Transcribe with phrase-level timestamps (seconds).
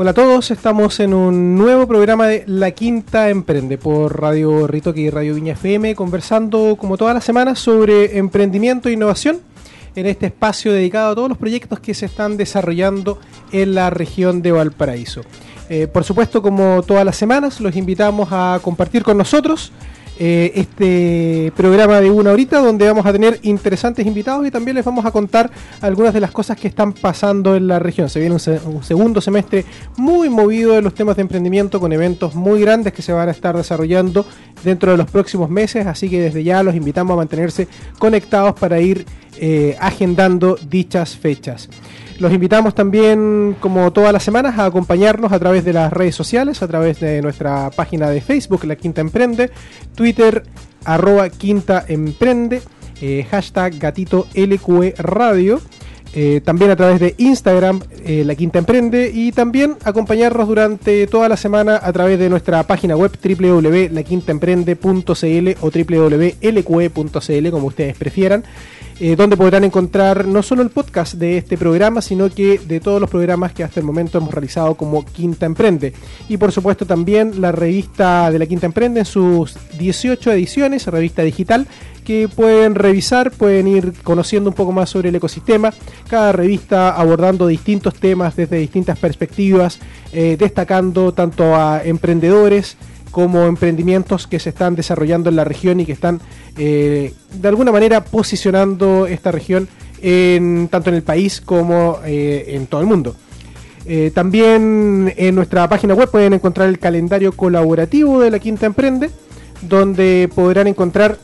[0.00, 5.02] Hola a todos, estamos en un nuevo programa de La Quinta Emprende por Radio Ritoque
[5.02, 9.42] y Radio Viña FM, conversando como todas las semanas sobre emprendimiento e innovación
[9.94, 13.18] en este espacio dedicado a todos los proyectos que se están desarrollando
[13.52, 15.20] en la región de Valparaíso.
[15.68, 19.70] Eh, por supuesto, como todas las semanas, los invitamos a compartir con nosotros
[20.22, 24.84] eh, este programa de una horita donde vamos a tener interesantes invitados y también les
[24.84, 28.10] vamos a contar algunas de las cosas que están pasando en la región.
[28.10, 29.64] Se viene un, segundo semestre
[29.96, 33.30] muy movido de los temas de emprendimiento con eventos muy grandes que se van a
[33.30, 34.26] estar desarrollando
[34.62, 37.66] dentro de los próximos meses, así que desde ya los invitamos a mantenerse
[37.98, 39.06] conectados para ir
[39.38, 41.70] eh, agendando dichas fechas.
[42.20, 46.62] Los invitamos también, como todas las semanas, a acompañarnos a través de las redes sociales,
[46.62, 49.50] a través de nuestra página de Facebook, La Quinta Emprende,
[49.94, 50.42] Twitter,
[50.84, 52.60] arroba Quinta Emprende,
[53.00, 55.62] eh, hashtag gatito LQE Radio.
[56.12, 61.26] Eh, también a través de Instagram, eh, La Quinta Emprende, y también acompañarnos durante toda
[61.26, 68.44] la semana a través de nuestra página web www.laquintaemprende.cl o www.lqe.cl, como ustedes prefieran.
[69.02, 73.00] Eh, donde podrán encontrar no solo el podcast de este programa, sino que de todos
[73.00, 75.94] los programas que hasta el momento hemos realizado como Quinta Emprende.
[76.28, 81.22] Y por supuesto también la revista de la Quinta Emprende en sus 18 ediciones, revista
[81.22, 81.66] digital,
[82.04, 85.72] que pueden revisar, pueden ir conociendo un poco más sobre el ecosistema,
[86.06, 89.78] cada revista abordando distintos temas desde distintas perspectivas,
[90.12, 92.76] eh, destacando tanto a emprendedores,
[93.10, 96.20] como emprendimientos que se están desarrollando en la región y que están
[96.56, 99.68] eh, de alguna manera posicionando esta región
[100.02, 103.16] en, tanto en el país como eh, en todo el mundo.
[103.86, 109.10] Eh, también en nuestra página web pueden encontrar el calendario colaborativo de la Quinta Emprende,
[109.62, 111.18] donde podrán encontrar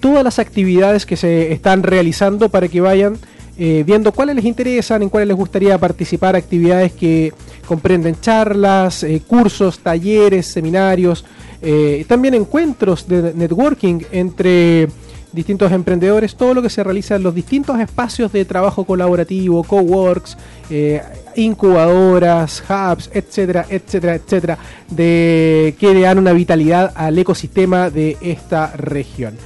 [0.00, 3.18] todas las actividades que se están realizando para que vayan
[3.58, 7.32] viendo cuáles les interesan, en cuáles les gustaría participar, actividades que
[7.68, 11.24] comprenden charlas, eh, cursos, talleres, seminarios,
[11.60, 14.88] eh, también encuentros de networking entre
[15.32, 20.38] distintos emprendedores, todo lo que se realiza en los distintos espacios de trabajo colaborativo, coworks,
[20.70, 21.02] eh,
[21.36, 24.58] incubadoras, hubs, etcétera, etcétera, etcétera,
[24.88, 29.36] de que le dan una vitalidad al ecosistema de esta región.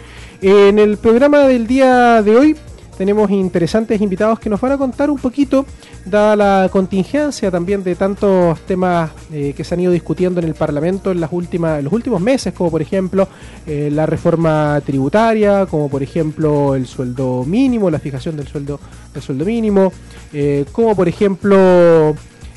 [0.40, 2.56] En el programa del día de hoy
[2.97, 5.64] tenemos interesantes invitados que nos van a contar un poquito,
[6.04, 10.54] dada la contingencia también de tantos temas eh, que se han ido discutiendo en el
[10.54, 13.28] Parlamento en, las últimas, los últimos meses, como por ejemplo
[13.66, 18.78] eh, la reforma tributaria, como por ejemplo el sueldo mínimo, la fijación del sueldo,
[19.12, 19.92] del sueldo mínimo,
[20.32, 22.14] eh, como por ejemplo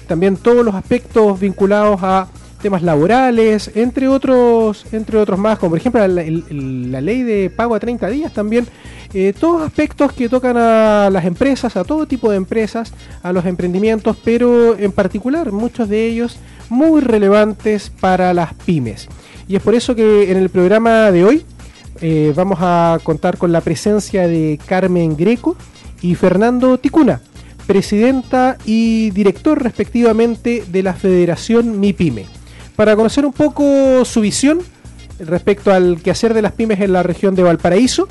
[0.07, 2.27] también todos los aspectos vinculados a
[2.61, 7.79] temas laborales, entre otros, entre otros más, como por ejemplo la, ley de pago a
[7.79, 8.67] 30 días también,
[9.13, 12.93] eh, todos aspectos que tocan a las empresas, a todo tipo de empresas,
[13.23, 16.37] a los emprendimientos, pero en particular muchos de ellos
[16.69, 19.07] muy relevantes para las pymes.
[19.47, 21.45] Y es por eso que en el programa de hoy
[22.01, 25.55] eh, vamos a contar con la presencia de Carmen Greco
[26.01, 27.21] y Fernando Ticuna,
[27.67, 32.34] presidenta y director respectivamente de la Federación MIPYME
[32.75, 34.59] para conocer un poco su visión
[35.19, 38.07] respecto al quehacer de las pymes en la región de Valparaíso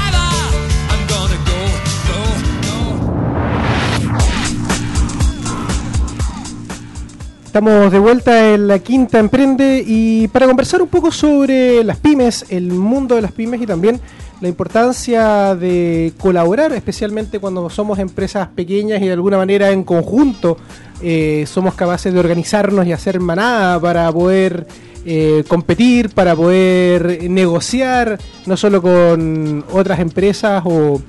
[7.51, 12.45] Estamos de vuelta en la Quinta Emprende y para conversar un poco sobre las pymes,
[12.47, 13.99] el mundo de las pymes y también
[14.39, 20.55] la importancia de colaborar, especialmente cuando somos empresas pequeñas y de alguna manera en conjunto
[21.01, 24.65] eh, somos capaces de organizarnos y hacer manada para poder
[25.05, 31.01] eh, competir, para poder negociar, no solo con otras empresas o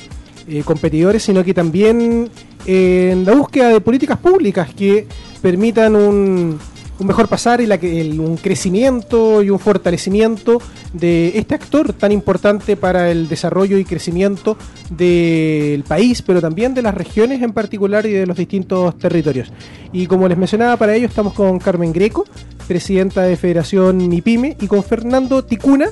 [0.49, 2.29] eh, competidores, sino que también
[2.67, 5.07] en la búsqueda de políticas públicas que
[5.43, 6.59] permitan un,
[6.99, 10.63] un mejor pasar y la, el, un crecimiento y un fortalecimiento
[10.93, 14.57] de este actor tan importante para el desarrollo y crecimiento
[14.91, 19.53] del país, pero también de las regiones en particular y de los distintos territorios.
[19.93, 22.25] Y como les mencionaba, para ello estamos con Carmen Greco,
[22.69, 25.91] presidenta de Federación MIPYME, y con Fernando Ticuna,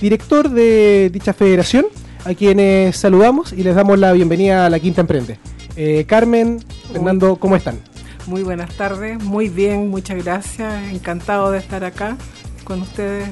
[0.00, 1.86] director de dicha federación,
[2.24, 5.38] a quienes saludamos y les damos la bienvenida a la Quinta Emprende.
[5.74, 6.60] Eh, Carmen,
[6.92, 7.91] Fernando, ¿cómo están?
[8.26, 10.92] Muy buenas tardes, muy bien, muchas gracias.
[10.92, 12.16] Encantado de estar acá
[12.64, 13.28] con ustedes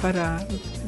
[0.00, 0.44] para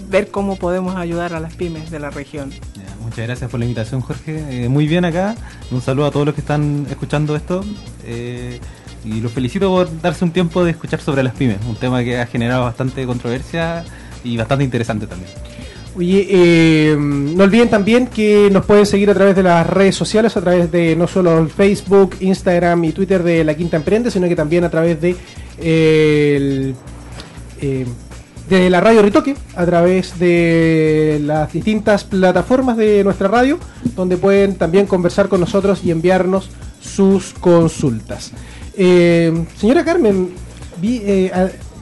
[0.09, 2.53] ver cómo podemos ayudar a las pymes de la región.
[3.01, 4.65] muchas gracias por la invitación, Jorge.
[4.65, 5.37] Eh, muy bien acá.
[5.71, 7.65] Un saludo a todos los que están escuchando esto.
[8.03, 8.59] Eh,
[9.05, 12.19] y los felicito por darse un tiempo de escuchar sobre las pymes, un tema que
[12.19, 13.85] ha generado bastante controversia
[14.25, 15.31] y bastante interesante también.
[15.97, 20.37] Oye, eh, no olviden también que nos pueden seguir a través de las redes sociales,
[20.37, 24.27] a través de no solo el Facebook, Instagram y Twitter de La Quinta Emprende, sino
[24.27, 25.15] que también a través de,
[25.59, 26.75] eh,
[27.61, 27.87] eh,
[28.49, 33.61] de la radio Ritoque, a través de las distintas plataformas de nuestra radio,
[33.95, 38.33] donde pueden también conversar con nosotros y enviarnos sus consultas.
[38.77, 40.31] señora Carmen,
[40.81, 41.31] vi,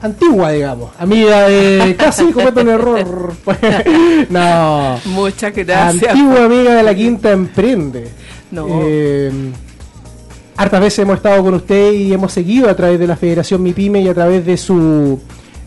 [0.03, 0.91] antigua, digamos.
[0.99, 1.95] Amiga de.
[1.99, 3.33] Casi cometo un error.
[4.29, 4.99] no.
[5.05, 6.13] Muchas gracias.
[6.13, 8.09] Antigua amiga de la Quinta Emprende.
[8.51, 8.67] No.
[8.83, 9.31] Eh,
[10.55, 14.01] hartas veces hemos estado con usted y hemos seguido a través de la Federación MIPYME
[14.01, 15.19] y a través de su,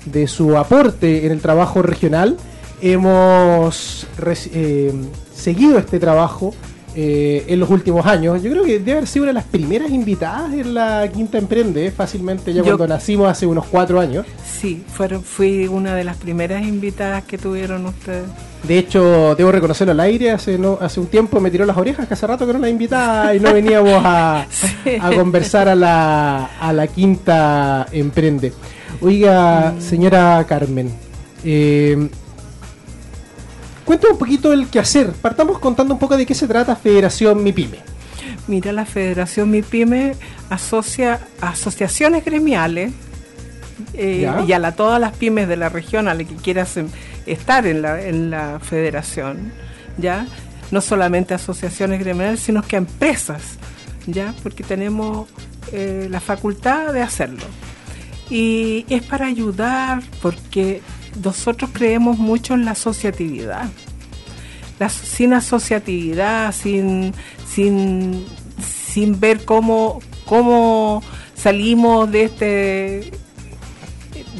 [0.05, 2.37] de su aporte en el trabajo regional.
[2.81, 4.07] Hemos
[4.53, 4.93] eh,
[5.35, 6.55] seguido este trabajo
[6.99, 8.43] eh, en los últimos años.
[8.43, 11.91] Yo creo que debe haber sido una de las primeras invitadas en la Quinta Emprende,
[11.91, 14.25] fácilmente ya cuando nacimos hace unos cuatro años.
[14.47, 18.25] Sí, fueron, fui una de las primeras invitadas que tuvieron ustedes.
[18.63, 22.09] De hecho, debo reconocerlo al aire, hace no hace un tiempo me tiró las orejas,
[22.09, 24.47] que hace rato que no la invitaba y no veníamos a,
[25.01, 28.55] a conversar a la, a la Quinta Emprende.
[29.03, 30.91] Oiga, señora Carmen,
[31.45, 32.09] eh,
[33.87, 35.13] Cuéntame un poquito el quehacer.
[35.13, 37.79] Partamos contando un poco de qué se trata Federación MIPYME.
[38.49, 40.15] Mira, la Federación MIPYME
[40.51, 42.93] asocia asociaciones gremiales
[43.95, 46.89] eh, y a la, todas las pymes de la región a las que quieras em,
[47.27, 49.53] estar en la, en la federación,
[49.99, 50.27] ¿ya?
[50.73, 53.59] No solamente asociaciones gremiales, sino que empresas,
[54.07, 54.35] ¿ya?
[54.43, 55.29] Porque tenemos
[55.73, 57.45] eh, la facultad de hacerlo.
[58.31, 60.83] Y es para ayudar, porque
[61.23, 63.69] nosotros creemos mucho en la asociatividad.
[64.89, 67.13] sin asociatividad, sin,
[67.49, 68.25] sin,
[68.61, 71.03] sin ver cómo, cómo
[71.35, 73.13] salimos de este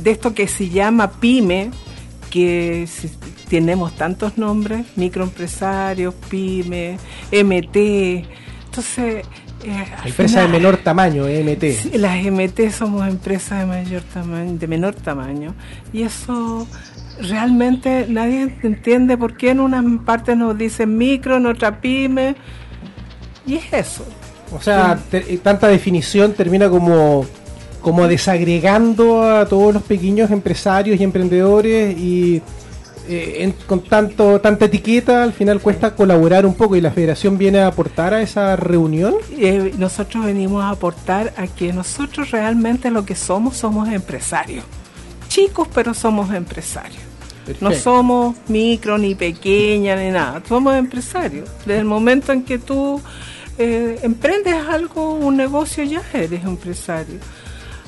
[0.03, 1.71] de esto que se llama pyme,
[2.31, 2.87] que
[3.49, 6.99] tenemos tantos nombres, microempresarios, pyme,
[7.33, 7.77] MT.
[8.67, 9.27] Entonces,
[9.67, 11.95] eh, empresas de menor tamaño, MT.
[11.95, 15.55] las MT somos empresas de mayor tamaño, de menor tamaño.
[15.93, 16.67] Y eso
[17.21, 22.37] realmente nadie entiende por qué en una parte nos dicen micro, en otra pyme.
[23.47, 24.07] Y es eso.
[24.53, 27.27] O sea, eh, tanta definición termina como,
[27.81, 32.41] como desagregando a todos los pequeños empresarios y emprendedores y
[33.09, 37.61] eh, con tanto tanta etiqueta al final cuesta colaborar un poco y la federación viene
[37.61, 43.05] a aportar a esa reunión eh, nosotros venimos a aportar a que nosotros realmente lo
[43.05, 44.65] que somos somos empresarios.
[45.29, 47.03] Chicos pero somos empresarios.
[47.61, 50.43] No somos micro ni pequeña ni nada.
[50.49, 51.49] Somos empresarios.
[51.65, 53.01] Desde el momento en que tú
[53.57, 57.19] eh, emprendes algo un negocio ya eres empresario.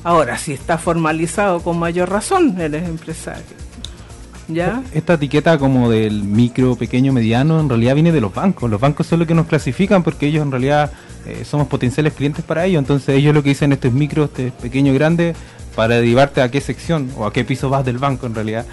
[0.03, 3.68] Ahora si está formalizado con mayor razón eres empresario
[4.93, 8.69] esta etiqueta como del micro, pequeño, mediano, en realidad viene de los bancos.
[8.69, 10.91] Los bancos son los que nos clasifican porque ellos en realidad
[11.25, 12.79] eh, somos potenciales clientes para ellos.
[12.79, 15.35] Entonces ellos lo que dicen, este es micro, este es pequeño, grande,
[15.75, 18.65] para derivarte a qué sección o a qué piso vas del banco en realidad.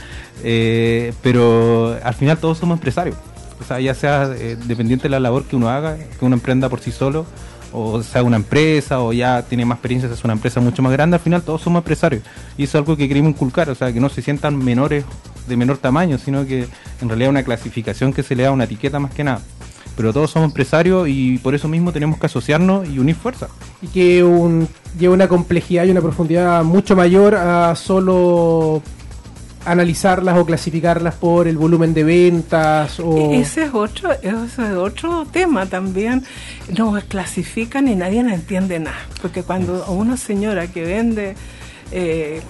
[0.43, 3.17] Eh, pero al final todos somos empresarios.
[3.61, 6.69] O sea, ya sea eh, dependiente de la labor que uno haga, que uno emprenda
[6.69, 7.27] por sí solo
[7.73, 11.17] o sea una empresa, o ya tiene más experiencia, es una empresa mucho más grande,
[11.17, 12.23] al final todos somos empresarios.
[12.57, 15.05] Y eso es algo que queremos inculcar, o sea, que no se sientan menores
[15.47, 16.67] de menor tamaño, sino que
[17.01, 19.41] en realidad una clasificación que se le da una etiqueta más que nada.
[19.97, 23.49] Pero todos somos empresarios y por eso mismo tenemos que asociarnos y unir fuerzas.
[23.81, 28.83] Y que un, lleva una complejidad y una profundidad mucho mayor a solo
[29.67, 35.27] analizarlas o clasificarlas por el volumen de ventas o ese es otro ese es otro
[35.27, 36.23] tema también
[36.69, 41.35] nos clasifican y nadie entiende nada porque cuando una señora que vende
[41.91, 42.43] eh,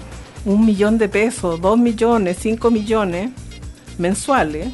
[0.45, 3.31] un millón de pesos dos millones cinco millones
[3.97, 4.69] mensuales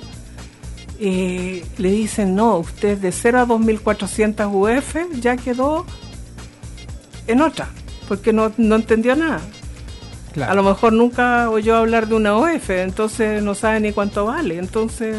[1.00, 5.86] eh, le dicen no usted de 0 a 2400 UF ya quedó
[7.28, 7.70] en otra
[8.08, 9.42] porque no, no entendió nada
[10.42, 14.58] a lo mejor nunca oyó hablar de una OF, entonces no sabe ni cuánto vale,
[14.58, 15.16] entonces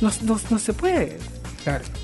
[0.00, 0.10] no,
[0.50, 1.18] no, se puede.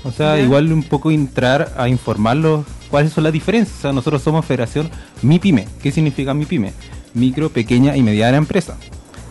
[0.03, 3.79] O sea, igual un poco entrar a informarlos cuáles son las diferencias.
[3.79, 4.89] O sea, nosotros somos Federación
[5.23, 5.67] MIPYME.
[5.81, 6.73] ¿Qué significa MIPYME?
[7.17, 8.77] Micro, pequeña y mediana empresa.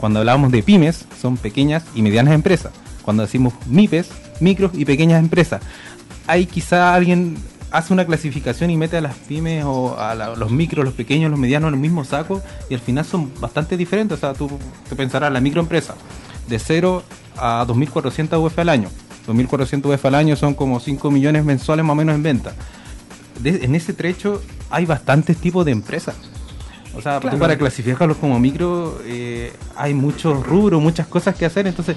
[0.01, 2.73] Cuando hablamos de pymes, son pequeñas y medianas empresas.
[3.03, 4.09] Cuando decimos MIPES,
[4.41, 5.63] micros y pequeñas empresas.
[6.27, 7.37] Hay quizá alguien
[7.71, 11.39] hace una clasificación y mete a las pymes o a los micros, los pequeños, los
[11.39, 14.19] medianos en el mismo saco y al final son bastante diferentes.
[14.19, 14.51] O sea, tú
[14.89, 15.95] te pensarás, la microempresa
[16.49, 17.03] de 0
[17.37, 18.89] a 2.400 UF al año.
[19.27, 22.55] 2.400 UF al año son como 5 millones mensuales más o menos en venta.
[23.45, 26.17] en ese trecho hay bastantes tipos de empresas.
[26.97, 31.67] O sea, para clasificarlos como micro eh, hay muchos rubros, muchas cosas que hacer.
[31.67, 31.97] Entonces,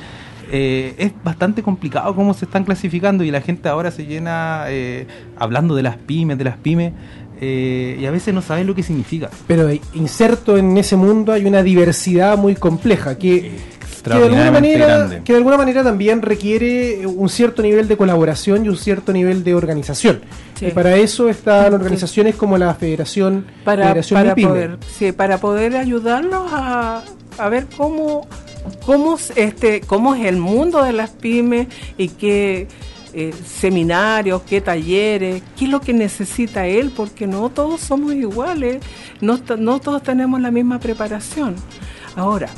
[0.51, 5.06] eh, es bastante complicado cómo se están clasificando y la gente ahora se llena eh,
[5.38, 6.94] hablando de las pymes, de las pymes.
[7.41, 9.29] Eh, y a veces no saben lo que significa.
[9.48, 13.51] Pero inserto en ese mundo hay una diversidad muy compleja que,
[14.03, 18.65] que, de, alguna manera, que de alguna manera también requiere un cierto nivel de colaboración
[18.65, 20.22] y un cierto nivel de organización.
[20.62, 26.51] Y para eso están organizaciones como la Federación, para, para poder, sí, para poder ayudarnos
[26.51, 27.03] a,
[27.38, 28.27] a ver cómo
[28.86, 32.68] cómo, este, cómo es el mundo de las pymes y qué
[33.13, 38.84] eh, seminarios, qué talleres, qué es lo que necesita él, porque no todos somos iguales,
[39.22, 41.56] no, no todos tenemos la misma preparación.
[42.15, 42.50] Ahora,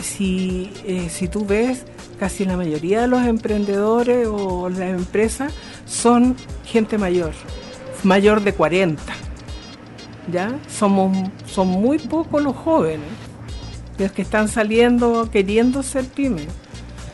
[0.00, 1.84] si, eh, si tú ves,
[2.18, 5.52] casi la mayoría de los emprendedores o las empresas
[5.86, 7.32] son gente mayor,
[8.02, 9.02] mayor de 40.
[10.32, 10.58] ¿Ya?
[10.68, 13.06] Somos, son muy pocos los jóvenes
[13.98, 16.48] los que están saliendo queriendo ser pymes.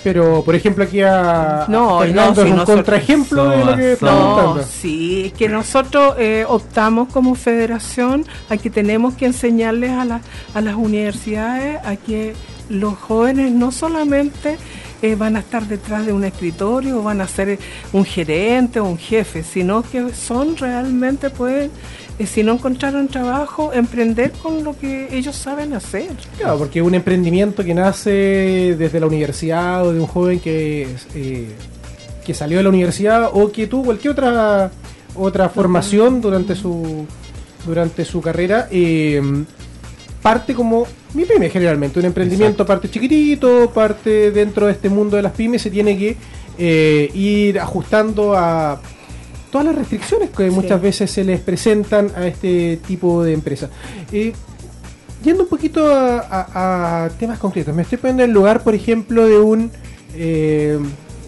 [0.05, 5.27] Pero, por ejemplo, aquí a no, Fernando no, un contraejemplo de lo que no, Sí,
[5.27, 10.21] es que nosotros eh, optamos como federación a que tenemos que enseñarles a,
[10.55, 12.35] a las universidades a que
[12.73, 14.57] los jóvenes no solamente
[15.03, 17.59] eh, van a estar detrás de un escritorio o van a ser
[17.93, 21.71] un gerente o un jefe, sino que son realmente pueden
[22.27, 26.11] si no encontraron trabajo, emprender con lo que ellos saben hacer.
[26.39, 31.49] Claro, porque un emprendimiento que nace desde la universidad o de un joven que, eh,
[32.25, 34.71] que salió de la universidad o que tuvo cualquier otra
[35.15, 37.07] otra formación durante su
[37.67, 38.69] durante su carrera.
[38.71, 39.21] Eh,
[40.23, 45.23] parte como mi pyme generalmente, un emprendimiento parte chiquitito, parte dentro de este mundo de
[45.23, 46.17] las pymes, se tiene que
[46.59, 48.81] eh, ir ajustando a
[49.51, 53.71] todas las restricciones que muchas veces se les presentan a este tipo de empresas.
[54.11, 54.33] Eh,
[55.23, 59.39] yendo un poquito a, temas concretos, me estoy poniendo en el lugar, por ejemplo, de
[59.39, 59.71] un
[60.15, 60.79] eh,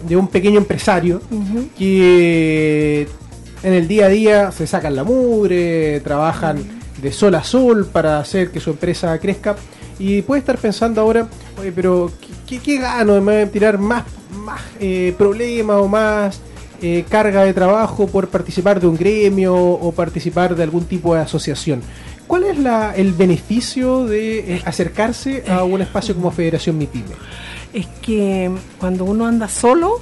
[0.07, 1.21] de un pequeño empresario
[1.77, 3.07] que
[3.63, 6.57] en el día a día se sacan la mugre, trabajan
[7.01, 9.55] de sol a sol para hacer que su empresa crezca
[9.99, 11.27] y puede estar pensando ahora,
[11.59, 12.11] oye, pero
[12.47, 13.21] ¿qué, gano?
[13.21, 14.03] ¿Me tirar más,
[14.79, 16.41] eh, problemas o más
[16.81, 21.21] eh, carga de trabajo por participar de un gremio o participar de algún tipo de
[21.21, 21.81] asociación.
[22.27, 27.15] ¿Cuál es la, el beneficio de acercarse a un espacio como Federación MIPYME?
[27.73, 30.01] Es que cuando uno anda solo,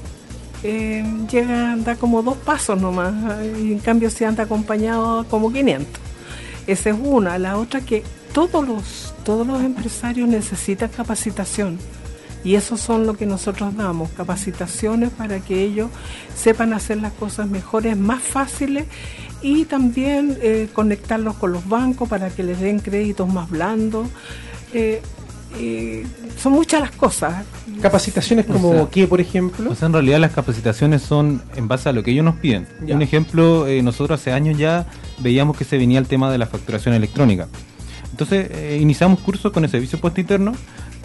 [0.63, 3.13] eh, llega, anda como dos pasos nomás,
[3.62, 5.88] y en cambio si anda acompañado como 500.
[6.65, 7.38] Esa es una.
[7.38, 8.03] La otra que
[8.34, 11.78] todos los, todos los empresarios necesitan capacitación
[12.44, 15.90] y eso son lo que nosotros damos, capacitaciones para que ellos
[16.36, 18.86] sepan hacer las cosas mejores, más fáciles
[19.42, 24.08] y también eh, conectarlos con los bancos para que les den créditos más blandos.
[24.74, 25.02] Eh,
[25.60, 26.06] eh,
[26.38, 27.46] son muchas las cosas.
[27.80, 29.72] ¿Capacitaciones como qué, por ejemplo?
[29.72, 32.68] O sea, en realidad las capacitaciones son en base a lo que ellos nos piden.
[32.82, 34.88] Un ejemplo, nosotros hace años ya
[35.19, 37.48] veíamos que se venía el tema de la facturación electrónica.
[38.13, 40.54] Entonces iniciamos cursos con el servicio puesto interno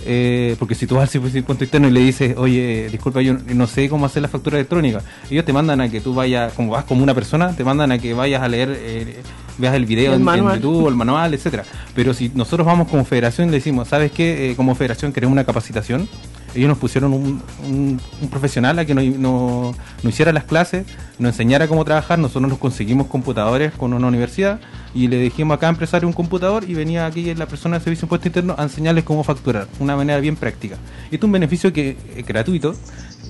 [0.06, 3.34] eh, porque si tú vas al servicio impuesto interno y le dices, oye, disculpa, yo
[3.34, 6.72] no sé cómo hacer la factura electrónica, ellos te mandan a que tú vayas, como
[6.72, 9.20] vas como una persona, te mandan a que vayas a leer, eh,
[9.58, 11.64] veas el video en, YouTube, el manual, etcétera.
[11.94, 14.50] Pero si nosotros vamos como federación y le decimos, ¿sabes qué?
[14.50, 16.08] Eh, como federación queremos una capacitación,
[16.54, 20.86] ellos nos pusieron un, profesional a que nos no, no, hiciera las clases,
[21.18, 24.60] nos enseñara cómo trabajar, nosotros nos conseguimos computadores con una universidad
[24.94, 28.06] y le dijimos a cada empresario un computador y venía aquí la persona del servicio
[28.06, 30.76] impuesto interno a enseñarles cómo facturar, una manera bien práctica.
[31.10, 32.74] Esto es un beneficio que es gratuito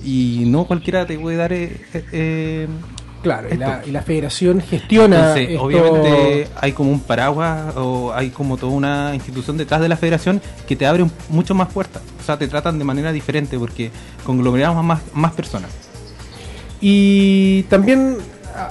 [0.03, 2.67] y no cualquiera te puede dar eh, eh,
[3.21, 5.35] Claro, y la, y la, federación gestiona.
[5.59, 10.41] obviamente hay como un paraguas o hay como toda una institución detrás de la federación
[10.67, 12.01] que te abre mucho más puertas.
[12.19, 13.91] O sea, te tratan de manera diferente porque
[14.23, 15.69] conglomeramos más, más personas.
[16.79, 18.17] Y también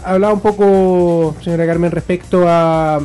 [0.04, 3.00] hablaba un poco, señora Carmen, respecto a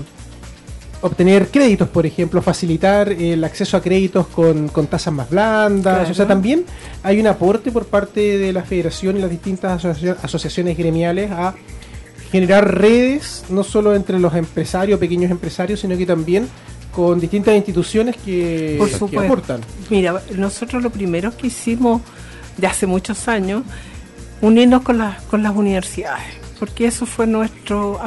[1.03, 6.09] obtener créditos, por ejemplo, facilitar el acceso a créditos con, tasas más blandas.
[6.09, 6.63] O sea, también
[7.03, 9.83] hay un aporte por parte de la federación y las distintas
[10.23, 11.53] asociaciones gremiales a
[12.31, 16.47] generar redes, no solo entre los empresarios, pequeños empresarios, sino que también
[16.95, 19.59] con distintas instituciones que, por aportan.
[19.89, 22.01] Mira, nosotros lo primero que hicimos
[22.57, 23.63] de hace muchos años,
[24.41, 26.23] unirnos con, las con las universidades,
[26.59, 27.99] porque eso fue nuestro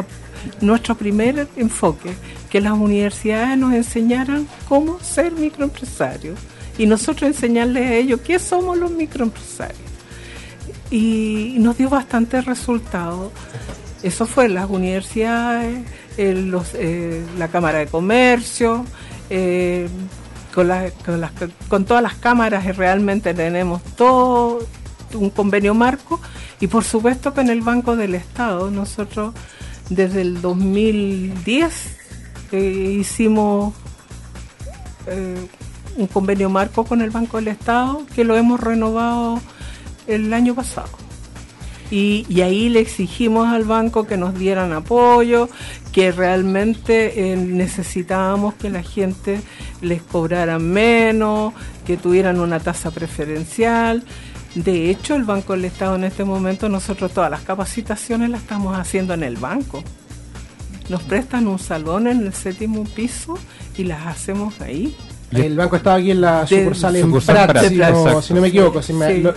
[0.60, 2.14] nuestro primer enfoque,
[2.50, 6.38] que las universidades nos enseñaran cómo ser microempresarios
[6.78, 9.80] y nosotros enseñarles a ellos qué somos los microempresarios.
[10.90, 13.32] Y nos dio bastante resultado.
[14.02, 15.84] Eso fue las universidades,
[16.18, 18.84] eh, la Cámara de Comercio,
[19.30, 19.88] eh,
[20.54, 20.68] con,
[21.04, 24.60] con, con todas las cámaras realmente tenemos todo
[25.14, 26.20] un convenio marco
[26.60, 29.34] y por supuesto en el Banco del Estado nosotros
[29.90, 31.95] desde el 2010
[32.52, 33.74] eh, hicimos
[35.06, 35.46] eh,
[35.96, 39.40] un convenio marco con el Banco del Estado que lo hemos renovado
[40.06, 40.90] el año pasado.
[41.90, 45.48] Y, ahí le exigimos al banco que nos dieran apoyo,
[45.92, 49.40] que realmente eh, necesitábamos que la gente
[49.82, 51.54] les cobrara menos,
[51.86, 54.02] que tuvieran una tasa preferencial.
[54.56, 58.76] De hecho, el Banco del Estado en este momento, nosotros todas las capacitaciones las estamos
[58.76, 59.84] haciendo en el banco.
[60.88, 63.38] Nos prestan un salón en el séptimo piso
[63.76, 64.94] y las hacemos ahí.
[65.32, 67.68] El banco estaba aquí en la sucursal en Prat,
[68.22, 68.80] si, no, me equivoco.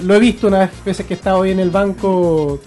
[0.02, 2.62] lo, he visto una vez veces que he estado hoy en el banco,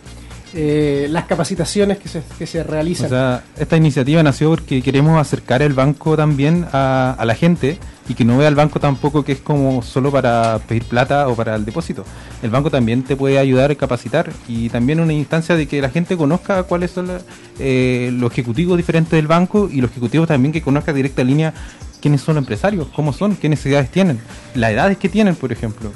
[0.55, 3.07] eh, las capacitaciones que se, que se realizan.
[3.07, 7.79] O sea, esta iniciativa nació porque queremos acercar el banco también a, a la gente
[8.09, 11.35] y que no vea al banco tampoco que es como solo para pedir plata o
[11.35, 12.05] para el depósito.
[12.43, 15.89] El banco también te puede ayudar a capacitar y también una instancia de que la
[15.89, 17.11] gente conozca cuáles son
[17.59, 21.55] eh, los ejecutivos diferentes del banco y los ejecutivos también que conozca directa línea
[22.01, 24.21] quiénes son los empresarios, cómo son, qué necesidades tienen,
[24.55, 25.93] las edades que tienen, por ejemplo.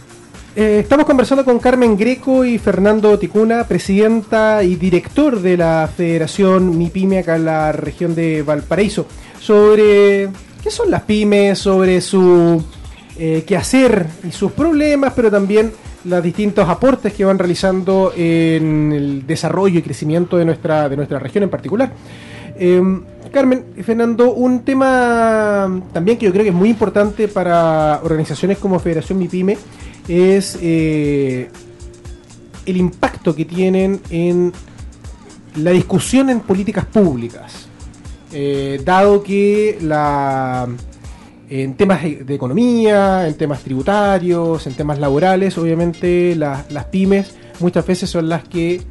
[0.58, 6.78] Eh, estamos conversando con Carmen Greco y Fernando Ticuna, presidenta y director de la Federación
[6.78, 9.06] MIPYME acá en la región de Valparaíso,
[9.38, 10.30] sobre
[10.62, 12.64] qué son las pymes, sobre su
[13.18, 15.72] eh, quehacer y sus problemas, pero también
[16.06, 21.18] los distintos aportes que van realizando en el desarrollo y crecimiento de nuestra, de nuestra
[21.18, 21.92] región en particular.
[22.58, 28.56] Em, Carmen Fernando, un tema también que yo creo que es muy importante para organizaciones
[28.56, 29.58] como Federación MIPYME
[30.08, 31.48] es eh,
[32.64, 34.52] el impacto que tienen en
[35.56, 37.68] la discusión en políticas públicas.
[38.32, 40.68] Eh, dado que la,
[41.48, 48.10] en temas de economía, en temas tributarios, en temas laborales, obviamente las pymes muchas veces
[48.10, 48.82] son las que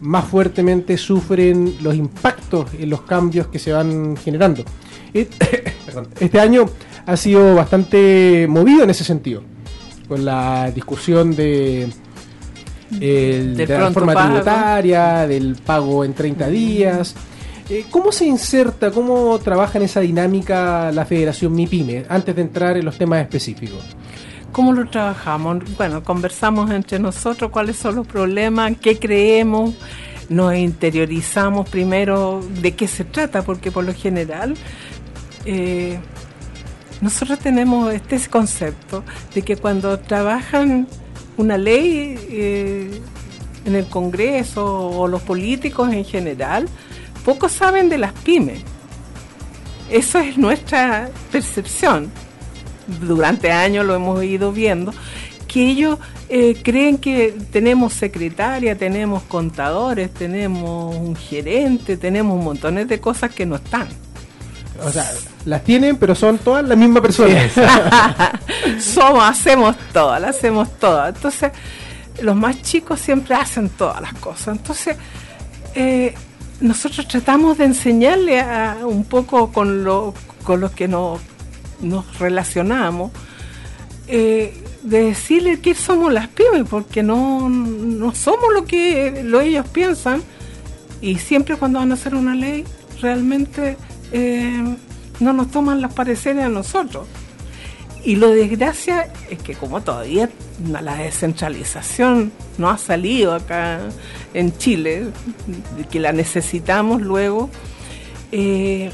[0.00, 4.64] más fuertemente sufren los impactos en los cambios que se van generando.
[6.20, 6.66] Este año
[7.06, 9.42] ha sido bastante movido en ese sentido,
[10.08, 11.88] con la discusión de,
[12.90, 17.14] de la reforma tributaria, del pago en 30 días.
[17.70, 22.78] Eh, ¿Cómo se inserta, cómo trabaja en esa dinámica la Federación MIPYME antes de entrar
[22.78, 23.84] en los temas específicos?
[24.52, 25.58] ¿Cómo lo trabajamos?
[25.76, 29.74] Bueno, conversamos entre nosotros cuáles son los problemas, qué creemos,
[30.30, 34.54] nos interiorizamos primero de qué se trata, porque por lo general
[35.44, 35.98] eh,
[37.00, 40.86] nosotros tenemos este concepto de que cuando trabajan
[41.36, 43.00] una ley eh,
[43.64, 46.68] en el Congreso o los políticos en general,
[47.24, 48.62] pocos saben de las pymes.
[49.90, 52.10] Eso es nuestra percepción.
[53.00, 54.92] Durante años lo hemos ido viendo,
[55.46, 63.00] que ellos eh, creen que tenemos secretaria, tenemos contadores, tenemos un gerente, tenemos montones de
[63.00, 63.88] cosas que no están.
[64.84, 65.04] O sea,
[65.44, 67.48] las tienen, pero son todas la misma persona.
[68.80, 71.14] Somos, hacemos todas, las hacemos todas.
[71.14, 71.52] Entonces,
[72.22, 74.56] los más chicos siempre hacen todas las cosas.
[74.56, 74.96] Entonces,
[75.74, 76.14] eh,
[76.60, 80.14] nosotros tratamos de enseñarle a, un poco con lo,
[80.44, 81.20] con los que nos,
[81.80, 83.10] nos relacionamos,
[84.06, 89.66] eh, de decirle que somos las pymes, porque no, no somos lo que lo ellos
[89.68, 90.22] piensan.
[91.00, 92.64] Y siempre cuando van a hacer una ley,
[93.00, 93.76] realmente
[94.12, 94.76] eh,
[95.20, 97.06] no nos toman las pareceres a nosotros.
[98.04, 100.30] Y lo desgracia es que como todavía
[100.66, 103.80] la descentralización no ha salido acá
[104.34, 105.08] en Chile,
[105.90, 107.50] que la necesitamos luego,
[108.32, 108.90] eh,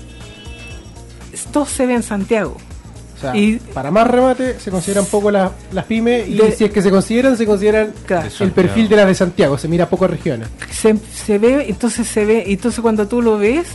[1.52, 2.56] todo se ve en Santiago.
[3.32, 5.52] y para más remate, se consideran poco las,
[5.86, 7.92] pymes y si es que se consideran, se consideran
[8.40, 10.48] el perfil de las de Santiago, se mira poco regiones.
[10.70, 13.66] Se, se, ve, entonces se ve, entonces cuando tú lo ves,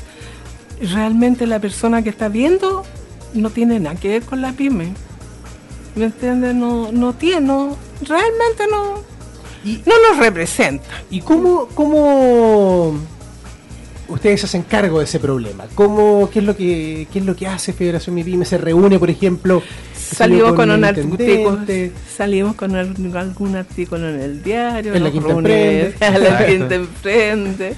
[0.82, 2.84] realmente la persona que está viendo
[3.34, 4.94] no tiene nada que ver con la pyme.
[5.96, 6.56] ¿Me entiendes?
[6.56, 9.04] No, no tiene, no, realmente no,
[9.64, 10.88] no nos representa.
[11.10, 12.94] ¿Y cómo, cómo
[14.10, 15.66] ustedes hacen cargo de ese problema?
[15.76, 18.46] ¿Cómo, qué, es lo que, qué es lo que hace Federación MIPYME?
[18.46, 19.62] ¿Se reúne, por ejemplo?
[19.94, 21.60] Salimos con, un artículo,
[22.16, 27.76] salimos con algún artículo en el diario, en la quinta emprende, la quinta emprende.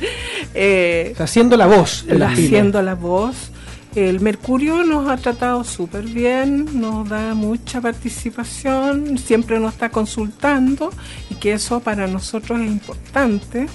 [0.54, 2.06] Eh, haciendo la voz.
[2.10, 3.52] haciendo la voz.
[3.96, 10.92] El Mercurio nos ha tratado súper bien, nos da mucha participación, siempre nos está consultando
[11.30, 13.68] y que eso para nosotros es importante.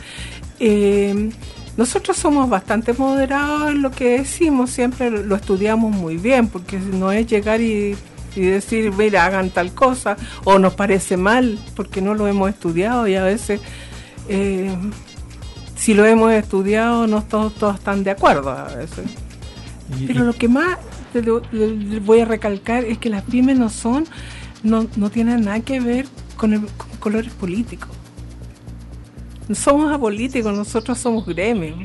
[0.58, 1.30] Eh,
[1.76, 7.12] nosotros somos bastante moderados en lo que decimos, siempre lo estudiamos muy bien, porque no
[7.12, 7.96] es llegar y,
[8.34, 13.14] decir, mira, hagan tal cosa, o nos parece mal, porque no lo hemos estudiado y
[13.14, 13.60] a veces,
[14.28, 14.74] eh,
[15.74, 19.10] si lo hemos estudiado, no todos, todos están de acuerdo a veces.
[20.06, 20.78] Pero lo que más
[22.04, 24.04] voy a recalcar es que las pymes no son,
[24.62, 27.88] no, no tienen nada que ver con, el, con colores políticos
[29.54, 31.78] somos apolíticos, nosotros somos gremios.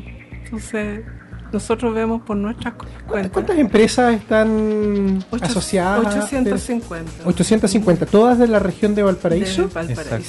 [0.43, 1.03] Entonces,
[1.51, 2.73] nosotros vemos por nuestras
[3.07, 3.31] cuentas.
[3.31, 5.99] ¿Cuántas empresas están asociadas?
[6.05, 7.11] 850.
[7.25, 9.69] 850, ¿todas de la región de Valparaíso?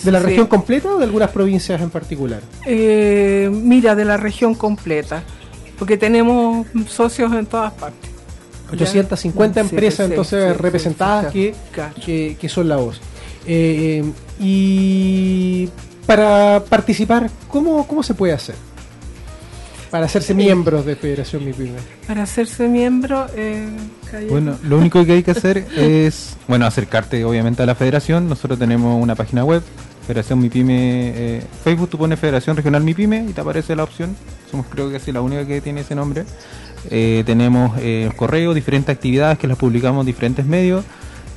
[0.05, 2.41] De, la región completa o de algunas provincias en particular?
[2.67, 5.23] Eh, mira, de la región completa,
[5.79, 8.11] porque tenemos socios en todas partes.
[8.73, 11.55] 850 empresas entonces representadas que,
[12.39, 13.01] que, son la voz.
[13.47, 14.03] Eh,
[14.41, 15.69] y
[16.07, 18.55] para participar, ¿cómo, cómo se puede hacer?
[19.91, 21.77] Para hacerse miembros de Federación MIPYME.
[22.07, 23.69] Para hacerse miembro, eh,
[24.31, 28.27] bueno, lo único que hay que hacer es, bueno, acercarte obviamente a la federación.
[28.27, 29.63] Nosotros tenemos una página web,
[30.07, 34.17] Federación MIPYME, eh, Facebook, tú pones Federación Regional MIPYME y te aparece la opción.
[34.51, 36.25] Somos creo que es la única que tiene ese nombre.
[36.91, 40.85] Eh, tenemos eh, correo, diferentes actividades que las publicamos en diferentes medios.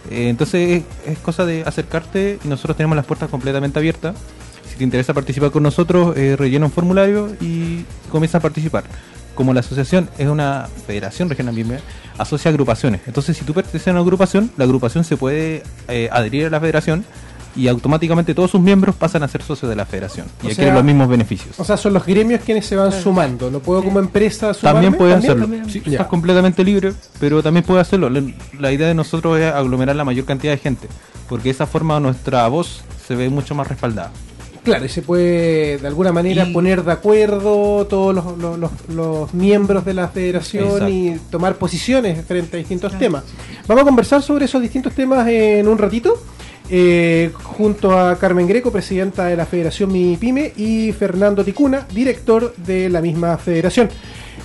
[0.10, 4.16] Eh, entonces es, es, cosa de acercarte y nosotros tenemos las puertas completamente abiertas
[4.70, 8.84] si te interesa participar con nosotros, eh, rellena un formulario y comienza a participar.
[9.36, 11.56] Como la asociación es una federación regional
[12.18, 13.02] asocia agrupaciones.
[13.06, 16.60] Entonces, si tú perteneces a una agrupación, la agrupación se puede eh, adherir a la
[16.60, 17.06] federación
[17.56, 20.84] y automáticamente todos sus miembros pasan a ser socios de la federación y adquieren los
[20.84, 21.58] mismos beneficios.
[21.60, 23.50] O sea, son los gremios quienes se van sumando.
[23.50, 24.82] ¿No puedo como empresa sumarme?
[24.82, 25.48] También puedes hacerlo.
[25.70, 28.10] Sí, estás completamente libre, pero también puedes hacerlo.
[28.60, 30.88] La idea de nosotros es aglomerar la mayor cantidad de gente,
[31.30, 34.12] porque de esa forma nuestra voz se ve mucho más respaldada.
[34.66, 40.08] Claro, y se puede de alguna manera poner de acuerdo todos los, miembros de la
[40.08, 43.24] federación y tomar posiciones frente a distintos temas.
[43.68, 46.20] Vamos a conversar sobre esos distintos temas en un ratito.
[46.68, 52.90] Eh, junto a Carmen Greco, presidenta de la Federación MIPYME, y Fernando Ticuna, director de
[52.90, 53.90] la misma federación.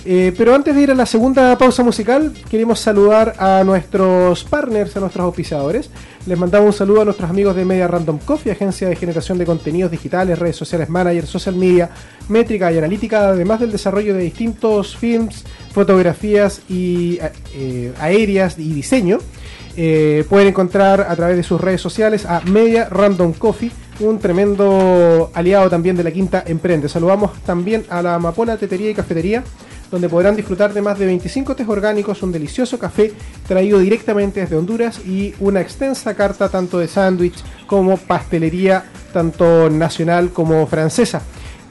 [0.03, 4.97] Eh, pero antes de ir a la segunda pausa musical, queremos saludar a nuestros partners,
[4.97, 5.91] a nuestros auspiciadores.
[6.25, 9.45] Les mandamos un saludo a nuestros amigos de Media Random Coffee, agencia de generación de
[9.45, 11.89] contenidos digitales, redes sociales, manager, social media,
[12.29, 17.19] métrica y analítica, además del desarrollo de distintos films, fotografías y
[17.53, 19.19] eh, aéreas y diseño.
[19.77, 25.31] Eh, pueden encontrar a través de sus redes sociales a Media Random Coffee, un tremendo
[25.33, 26.89] aliado también de la Quinta Emprende.
[26.89, 29.43] Saludamos también a la Amapola Tetería y Cafetería
[29.91, 33.13] donde podrán disfrutar de más de 25 tés orgánicos, un delicioso café
[33.47, 40.31] traído directamente desde Honduras y una extensa carta tanto de sándwich como pastelería, tanto nacional
[40.31, 41.21] como francesa.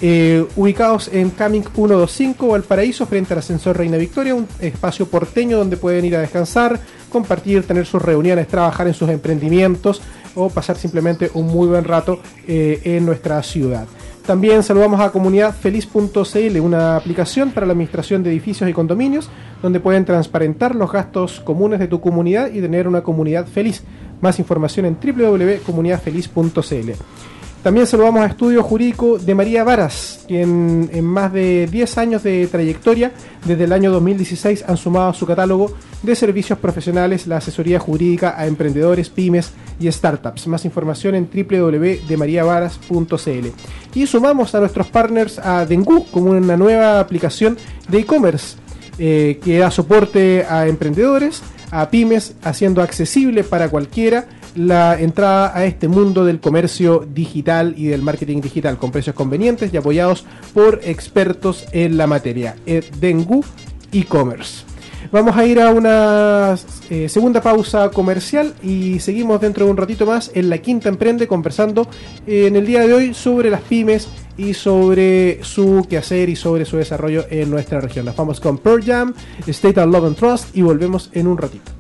[0.02, 5.76] Eh, ubicados en Caming 125 Valparaíso, frente al ascensor Reina Victoria, un espacio porteño donde
[5.76, 6.80] pueden ir a descansar,
[7.10, 10.00] compartir, tener sus reuniones, trabajar en sus emprendimientos
[10.34, 13.86] o pasar simplemente un muy buen rato eh, en nuestra ciudad.
[14.26, 19.28] También saludamos a comunidadfeliz.cl, una aplicación para la administración de edificios y condominios,
[19.62, 23.82] donde pueden transparentar los gastos comunes de tu comunidad y tener una comunidad feliz.
[24.20, 27.39] Más información en www.comunidadfeliz.cl.
[27.62, 32.46] También saludamos a Estudio Jurídico de María Varas, quien en más de 10 años de
[32.46, 33.12] trayectoria,
[33.44, 35.70] desde el año 2016, han sumado a su catálogo
[36.02, 40.46] de servicios profesionales la asesoría jurídica a emprendedores, pymes y startups.
[40.46, 43.46] Más información en www.demariavaras.cl.
[43.94, 47.58] Y sumamos a nuestros partners a Dengu como una nueva aplicación
[47.90, 48.56] de e-commerce
[48.98, 55.64] eh, que da soporte a emprendedores, a pymes, haciendo accesible para cualquiera la entrada a
[55.64, 60.80] este mundo del comercio digital y del marketing digital con precios convenientes y apoyados por
[60.84, 62.56] expertos en la materia.
[63.00, 63.44] Dengu
[63.92, 64.70] e-commerce.
[65.12, 66.56] Vamos a ir a una
[66.88, 71.26] eh, segunda pausa comercial y seguimos dentro de un ratito más en la Quinta Emprende
[71.26, 71.88] conversando
[72.26, 76.64] eh, en el día de hoy sobre las pymes y sobre su quehacer y sobre
[76.64, 78.04] su desarrollo en nuestra región.
[78.06, 79.14] Nos vamos con Pearl Jam,
[79.46, 81.79] State of Love and Trust y volvemos en un ratito.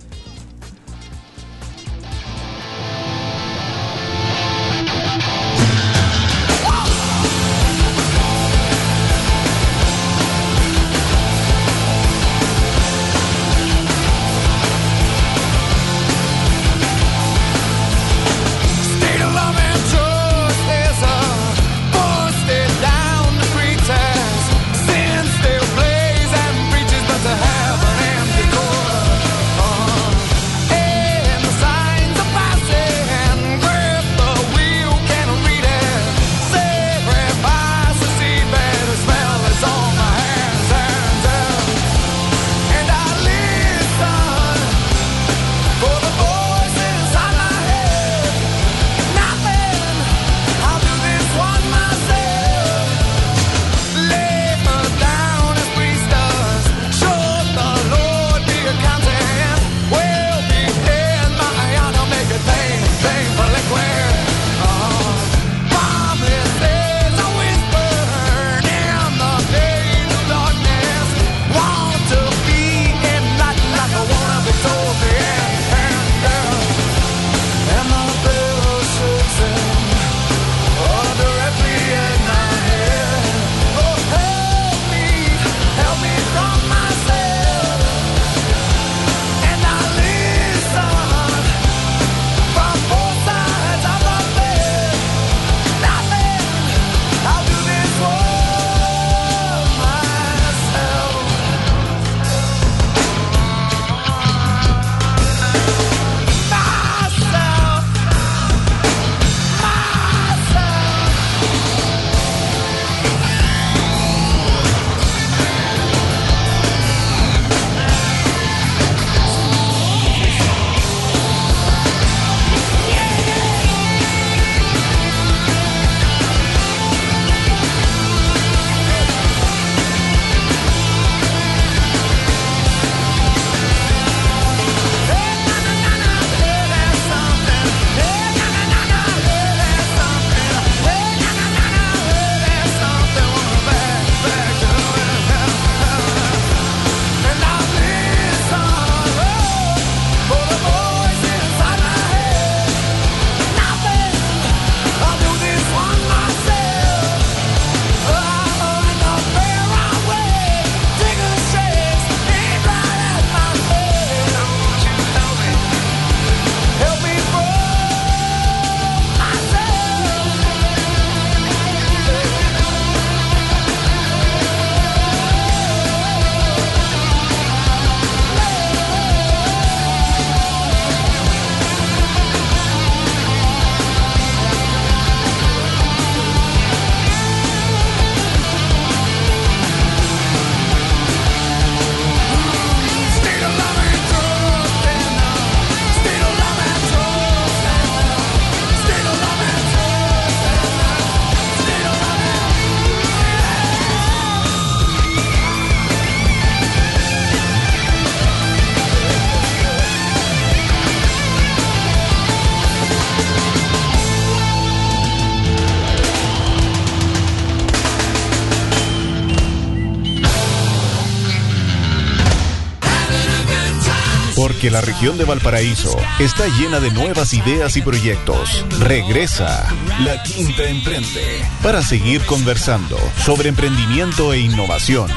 [224.40, 228.64] Porque la región de Valparaíso está llena de nuevas ideas y proyectos.
[228.78, 229.68] Regresa
[230.02, 235.10] La Quinta Emprende para seguir conversando sobre emprendimiento e innovación.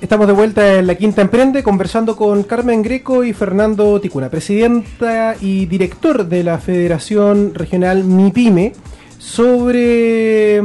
[0.00, 5.34] Estamos de vuelta en la Quinta Emprende conversando con Carmen Greco y Fernando Ticuna, presidenta
[5.40, 8.72] y director de la Federación Regional MIPYME,
[9.30, 10.60] sobre,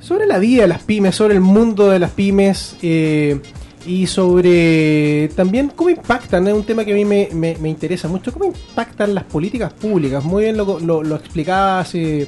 [0.00, 3.38] sobre la vida de las pymes, sobre el mundo de las pymes eh,
[3.86, 8.46] y sobre también cómo impactan, es un tema que a mí me, interesa mucho, cómo
[8.46, 10.24] impactan las políticas públicas.
[10.24, 12.26] Muy bien lo, lo, explicaba hace,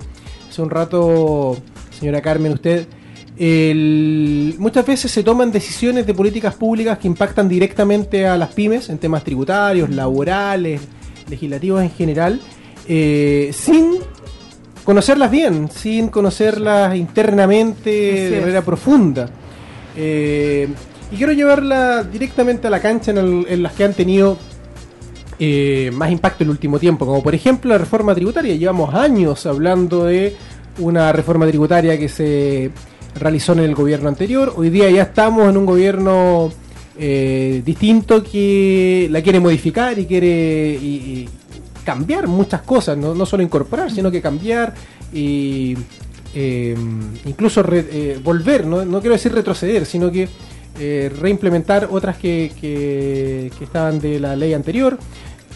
[0.49, 1.57] hace un rato,
[1.99, 2.87] señora Carmen, usted
[4.59, 8.99] muchas veces se toman decisiones de políticas públicas que impactan directamente a las pymes en
[8.99, 10.83] temas tributarios, laborales,
[11.31, 12.41] legislativos en general,
[12.87, 14.01] eh, sin
[14.85, 17.91] conocerlas bien, sin conocerlas internamente
[18.31, 19.29] de manera profunda.
[19.97, 20.69] Eh,
[21.11, 24.39] y quiero llevarla directamente a la cancha en, las que han tenido
[25.39, 28.55] eh, más impacto en el último tiempo, como por ejemplo la reforma tributaria.
[28.55, 30.35] Llevamos años hablando de
[30.79, 32.71] una reforma tributaria que se
[33.15, 34.55] realizó en el gobierno anterior.
[34.57, 36.51] Hoy día ya estamos en un gobierno
[36.99, 41.29] eh, distinto que la quiere modificar y quiere
[41.85, 44.75] cambiar muchas cosas, no, no, solo incorporar, sino que cambiar
[45.13, 45.77] y
[46.35, 46.77] eh,
[47.27, 50.29] incluso eh, volver, no, no, quiero decir retroceder, sino que
[51.21, 54.99] reimplementar otras que, que, estaban de la ley anterior.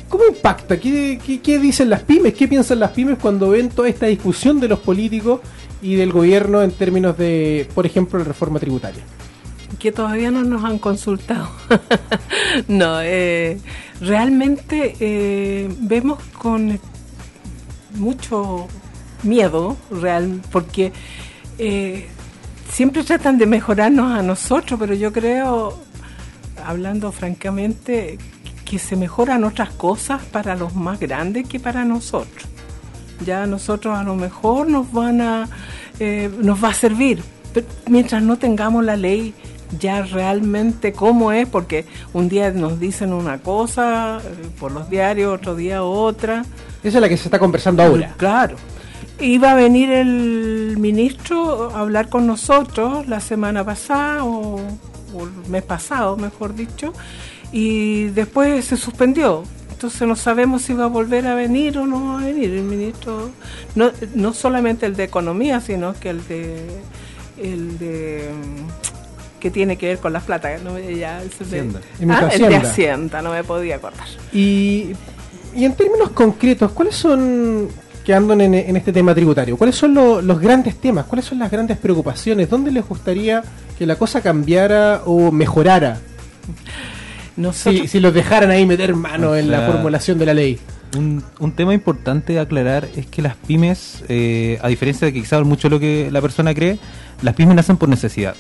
[0.09, 0.79] ¿Cómo impacta?
[0.79, 2.35] ¿Qué, ¿Qué, qué, dicen las pymes?
[2.35, 5.41] ¿Qué piensan las pymes cuando ven toda esta discusión de los políticos
[5.83, 9.03] y del gobierno en términos de, por ejemplo, la reforma tributaria?
[9.81, 11.51] Que todavía no nos han consultado.
[12.69, 13.59] no, eh,
[14.01, 16.79] realmente eh, vemos con
[17.95, 18.69] mucho
[19.23, 20.93] miedo, real, porque
[21.59, 22.07] eh,
[22.71, 25.79] siempre tratan de mejorarnos a nosotros, pero yo creo,
[26.65, 28.19] hablando francamente,
[28.65, 32.49] que se mejoran otras cosas para los más grandes que para nosotros.
[33.25, 35.49] Ya nosotros a lo mejor nos van a
[35.99, 37.23] eh, nos va a servir
[37.89, 39.33] mientras no tengamos la ley
[39.79, 45.35] ya realmente cómo es porque un día nos dicen una cosa eh, por los diarios
[45.35, 46.45] otro día otra.
[46.83, 48.15] Esa es la que se está conversando ahora.
[48.17, 48.57] claro
[49.19, 54.57] iba a venir el ministro a hablar con nosotros la semana pasada o,
[55.15, 56.93] o el mes pasado mejor dicho
[57.53, 59.45] y después se suspendió.
[59.71, 62.63] Entonces no sabemos si va a volver a venir o no va a venir el
[62.63, 63.31] ministro,
[63.75, 66.67] no, no solamente el de Economía, sino que el de
[67.37, 68.86] el de mm,
[69.41, 70.79] que tiene que ver con las plata, ¿no?
[70.79, 71.81] ya, Hacienda.
[72.09, 74.07] Ah, el de Hacienda, no me podía acordar.
[74.33, 74.93] Y,
[75.55, 77.69] y en términos concretos, ¿cuáles son,
[78.05, 81.79] quedando en, en este tema tributario, cuáles son los grandes temas, cuáles son las grandes
[81.79, 83.43] preocupaciones, dónde les gustaría
[83.79, 85.99] que la cosa cambiara o mejorara?
[87.53, 90.59] si, los dejaran ahí meter mano en la formulación de la ley.
[90.97, 95.21] Un, un, tema importante de aclarar es que las pymes, eh, a diferencia de que
[95.21, 96.79] quizás mucho lo que la persona cree,
[97.23, 98.35] las pymes nacen por necesidad.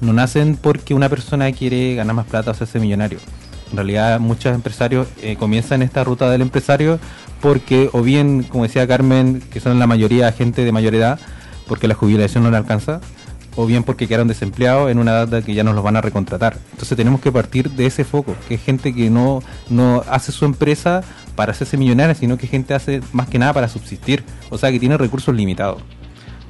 [0.00, 3.18] No nacen porque una persona quiere ganar más plata o hacerse millonario.
[3.70, 6.98] En realidad muchos empresarios eh, comienzan esta ruta del empresario
[7.40, 11.18] porque o bien, como decía Carmen, que son la mayoría gente de mayor edad,
[11.66, 13.00] porque la jubilación no le alcanza,
[13.56, 16.56] o bien porque quedaron desempleados en una data que ya nos los van a recontratar.
[16.72, 20.44] Entonces tenemos que partir de ese foco, que es gente que no, no hace su
[20.44, 21.02] empresa
[21.34, 24.78] para hacerse millonaria, sino que gente hace más que nada para subsistir, o sea que
[24.78, 25.82] tiene recursos limitados.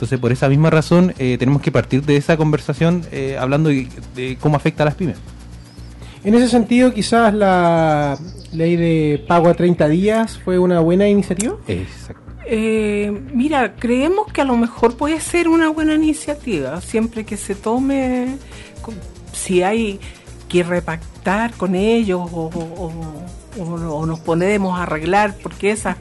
[0.00, 3.86] Entonces por esa misma razón eh, tenemos que partir de esa conversación eh, hablando de,
[4.16, 5.18] de cómo afecta a las pymes.
[6.24, 8.18] En ese sentido, quizás la
[8.50, 11.54] ley de pago a 30 días fue una buena iniciativa.
[11.68, 12.22] Exacto.
[12.46, 17.54] Eh, mira, creemos que a lo mejor puede ser una buena iniciativa, siempre que se
[17.54, 18.38] tome,
[19.32, 20.00] si hay
[20.48, 25.98] que repactar con ellos o, nos podemos arreglar, porque esa,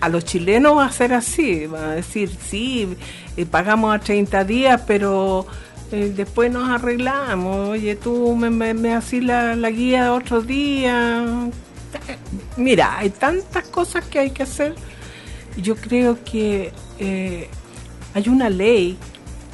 [0.00, 2.88] a los chilenos va a ser así, van a decir, sí,
[3.36, 5.46] eh, pagamos a 30 días, pero
[5.92, 11.50] eh, después nos arreglamos, oye, tú me, me, la, la guía otro día.
[12.56, 14.74] Mira, hay tantas cosas que hay que hacer
[15.56, 17.48] yo creo que eh,
[18.14, 18.96] hay una ley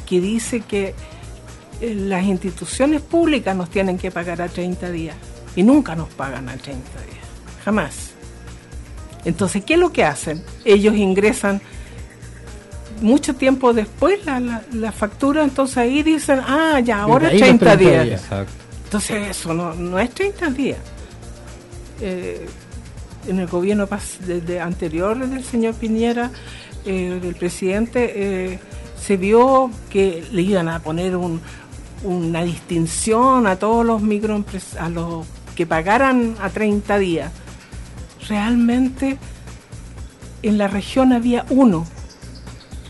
[0.06, 0.94] que dice que
[1.80, 5.16] las instituciones públicas nos tienen que pagar a 30 días
[5.54, 6.72] y nunca nos pagan a 30
[7.02, 7.26] días,
[7.64, 8.05] jamás.
[9.26, 10.42] Entonces, ¿qué es lo que hacen?
[10.64, 11.60] Ellos ingresan
[13.02, 18.22] mucho tiempo después la, factura, entonces ahí dicen, ah, ya, ahora es 30, días.
[18.84, 20.78] Entonces, eso no, no es 30 días.
[22.00, 22.46] Eh,
[23.26, 23.88] en el gobierno
[24.20, 26.30] desde anterior del señor Piñera,
[26.84, 28.58] eh, del presidente, eh,
[28.96, 31.18] se vio que le iban a poner
[32.04, 37.32] una distinción a todos los microempresarios, a los que pagaran a 30 días.
[38.28, 39.18] Realmente
[40.42, 41.86] en la región había uno.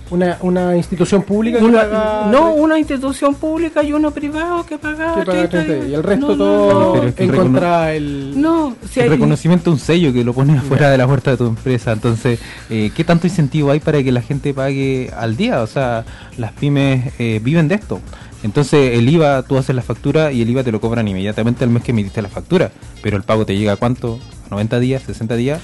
[0.08, 6.04] Una, una institución pública no una institución pública y uno privado que pagaba y el
[6.04, 10.98] resto todo en contra el no el reconocimiento un sello que lo pone afuera de
[10.98, 11.90] la puerta de tu empresa.
[11.90, 12.38] Entonces
[12.70, 16.04] eh, qué tanto incentivo hay para que la gente pague al día o sea
[16.38, 18.00] las pymes eh, viven de esto.
[18.44, 21.70] Entonces el IVA tú haces la factura y el IVA te lo cobran inmediatamente al
[21.70, 22.70] mes que emitiste la factura.
[23.02, 24.20] Pero el pago te llega a cuánto
[24.50, 25.60] 90 días 60 días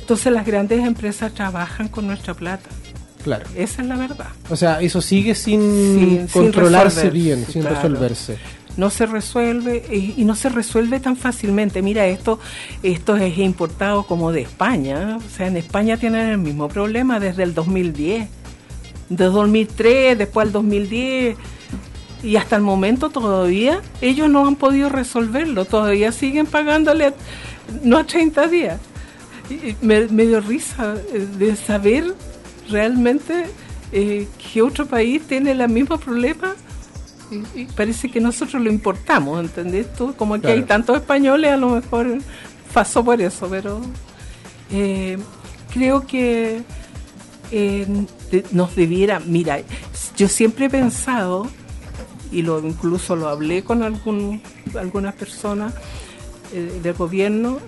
[0.00, 2.68] entonces las grandes empresas trabajan con nuestra plata
[3.24, 3.46] Claro.
[3.56, 4.28] Esa es la verdad.
[4.50, 8.36] O sea, eso sigue sin, controlarse bien, sin resolverse.
[8.76, 9.82] No se resuelve
[10.16, 11.80] y, no se resuelve tan fácilmente.
[11.80, 12.38] Mira, esto,
[12.82, 15.16] esto es importado como de España.
[15.16, 18.28] O sea, en España tienen el mismo problema desde el 2010.
[19.08, 21.36] De 2003, después del 2010
[22.22, 27.12] y hasta el momento todavía ellos no han podido resolverlo, todavía siguen pagándole
[27.82, 28.80] no a 30 días.
[29.80, 32.14] me, me, dio risa eh, de saber
[32.70, 33.46] realmente
[33.92, 36.54] eh, que otro país tiene el mismo problema
[37.54, 39.92] y, parece que nosotros lo importamos, ¿entendés?
[39.94, 42.18] Tú, como aquí hay tantos españoles, a lo mejor
[42.72, 43.80] pasó por eso, pero
[44.70, 45.18] eh,
[45.72, 46.62] creo que
[47.50, 47.86] eh,
[48.52, 49.60] nos debiera, mira,
[50.16, 51.48] yo siempre he pensado,
[52.30, 54.42] y lo incluso lo hablé con algún,
[54.78, 55.72] algunas personas
[56.54, 57.58] del gobierno,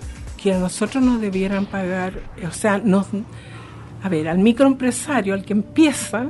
[0.41, 2.13] que a nosotros nos debieran pagar,
[2.47, 3.07] o sea, nos
[4.03, 6.29] a ver, al microempresario, al que empieza,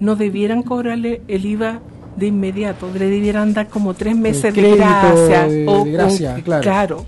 [0.00, 1.80] no debieran cobrarle el IVA
[2.16, 5.86] de inmediato, le debieran dar como tres meses de gracia, o,
[6.42, 7.06] claro.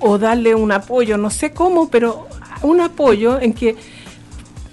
[0.00, 2.28] o darle un apoyo, no sé cómo, pero
[2.62, 3.76] un apoyo en que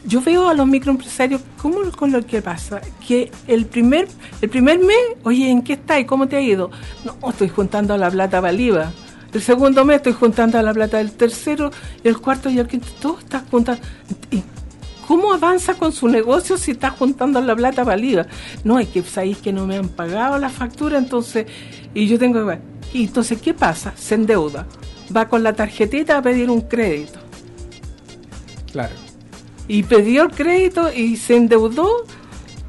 [0.05, 2.81] yo veo a los microempresarios, ¿cómo con lo que pasa?
[3.05, 4.07] Que el primer,
[4.41, 6.69] el primer mes, oye, ¿en qué está y cómo te ha ido?
[7.05, 8.91] No, estoy juntando la plata para el IVA.
[9.33, 11.71] El segundo mes estoy juntando la plata del tercero,
[12.03, 13.81] el cuarto y el quinto, todo está juntando.
[14.29, 14.43] ¿Y
[15.07, 18.27] ¿Cómo avanza con su negocio si está juntando la plata válida?
[18.63, 21.45] No, es que sabéis que no me han pagado la factura, entonces,
[21.93, 22.59] y yo tengo que...
[22.93, 23.93] Y entonces, ¿qué pasa?
[23.97, 24.65] Se endeuda.
[25.15, 27.19] Va con la tarjetita a pedir un crédito.
[28.71, 28.95] Claro.
[29.67, 32.05] Y pidió el crédito y se endeudó,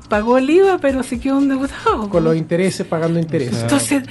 [0.08, 2.08] pagó el IVA, pero se quedó endeudado.
[2.10, 3.62] Con los intereses, pagando intereses.
[3.62, 4.02] Entonces,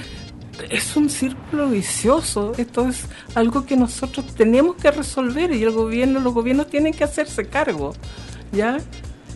[0.70, 2.52] es un círculo vicioso.
[2.56, 7.04] Esto es algo que nosotros tenemos que resolver y el gobierno, los gobiernos tienen que
[7.04, 7.94] hacerse cargo.
[8.52, 8.78] ¿Ya?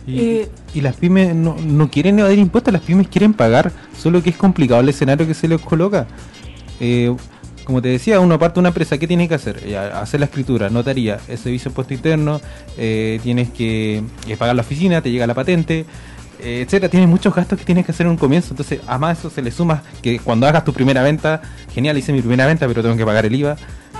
[0.07, 4.31] Y, eh, las pymes no, no, quieren evadir impuestos, las pymes quieren pagar, solo que
[4.31, 6.07] es complicado el escenario que se les coloca.
[6.79, 7.15] Eh,
[7.69, 9.77] como te decía, uno aparte de una empresa, ¿qué tiene que hacer?
[9.93, 12.41] hacer la escritura, notaría, el servicio de impuesto interno,
[12.79, 14.03] eh, tienes que
[14.39, 15.85] pagar la oficina, te llega la patente, eh,
[16.41, 18.49] etcétera, tienes muchos gastos que tienes que hacer en un comienzo.
[18.51, 21.41] Entonces, además eso se le suma que cuando hagas tu primera venta,
[21.73, 23.57] genial, hice mi primera venta, pero tengo que pagar el IVA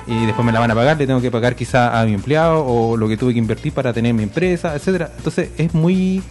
[0.08, 2.66] y después me la van a pagar, le tengo que pagar quizá a mi empleado
[2.66, 5.12] o lo que tuve que invertir para tener mi empresa, etcétera.
[5.18, 6.24] Entonces, es muy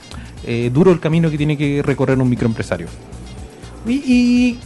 [0.45, 2.89] eh, duro el camino que tiene que recorrer un microempresario.
[3.87, 4.59] Y,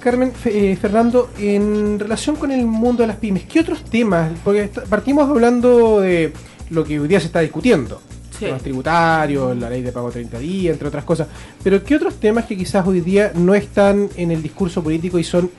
[0.00, 4.30] Carmen, eh, Fernando, en relación con el mundo de las pymes, ¿qué otros temas?
[4.44, 6.32] Porque partimos hablando de
[6.70, 8.00] lo que hoy día se está discutiendo,
[8.36, 11.28] temas tributarios, la ley de pago 30 días, entre otras cosas.
[11.62, 15.24] Pero ¿qué otros temas que quizás hoy día no están en el discurso político y
[15.24, 15.50] son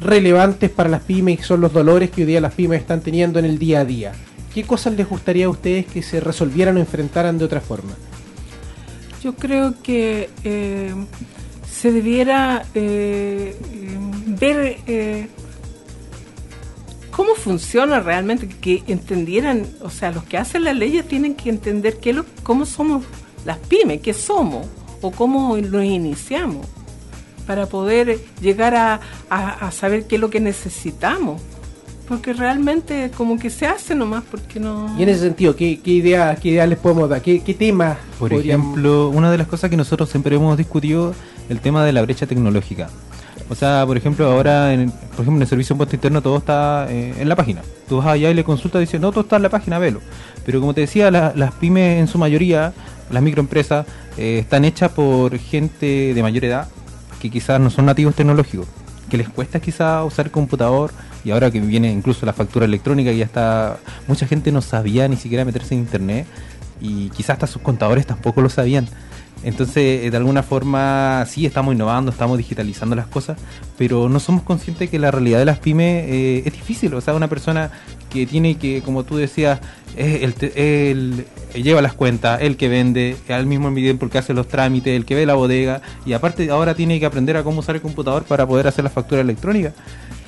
[0.00, 3.38] relevantes para las pymes y son los dolores que hoy día las pymes están teniendo
[3.38, 4.12] en el día a día?
[4.52, 7.92] ¿Qué cosas les gustaría a ustedes que se resolvieran o enfrentaran de otra forma?
[9.22, 10.94] Yo creo que eh,
[11.68, 13.56] se debiera eh,
[14.26, 15.28] ver eh,
[17.14, 21.98] cómo funciona realmente, que entendieran, o sea, los que hacen las leyes tienen que entender
[21.98, 23.04] qué lo, cómo somos
[23.44, 24.66] las pymes, qué somos
[25.00, 26.66] o cómo nos iniciamos
[27.46, 31.40] para poder llegar a, saber qué es lo que necesitamos.
[32.08, 34.94] Porque realmente como que se hace nomás, porque no...
[34.98, 37.22] Y en ese sentido, ¿qué, qué ideas qué idea les podemos dar?
[37.22, 37.96] ¿Qué, qué temas?
[38.18, 41.14] Por ejemplo, una de las cosas que nosotros siempre hemos discutido,
[41.48, 42.90] el tema de la brecha tecnológica.
[43.48, 46.38] O sea, por ejemplo, ahora, en, por ejemplo, en el servicio de impuesto interno todo
[46.38, 47.62] está eh, en la página.
[47.88, 50.00] Tú vas allá y le consultas y dices, no, todo está en la página, velo.
[50.46, 52.72] Pero como te decía, las pymes en su mayoría,
[53.10, 53.86] las microempresas,
[54.16, 56.68] eh, están hechas por gente de mayor edad
[57.20, 58.66] que quizás no son nativos tecnológicos,
[59.08, 60.92] que les cuesta quizás usar computador
[61.24, 65.08] y ahora que viene incluso la factura electrónica y ya está, mucha gente no sabía
[65.08, 66.26] ni siquiera meterse en internet
[66.82, 68.86] y quizás hasta sus contadores tampoco lo sabían.
[69.44, 73.38] Entonces, de alguna forma, sí, estamos innovando, estamos digitalizando las cosas,
[73.76, 76.94] pero no somos conscientes que la realidad de las pymes es difícil.
[76.94, 77.70] O sea, una persona
[78.10, 79.60] que tiene que, como tú decías,
[79.96, 84.48] el, el, lleva las cuentas, el que vende, al mismo tiempo el que hace los
[84.48, 87.74] trámites, el que ve la bodega, y aparte ahora tiene que aprender a cómo usar
[87.74, 89.72] el computador para poder hacer la factura electrónica.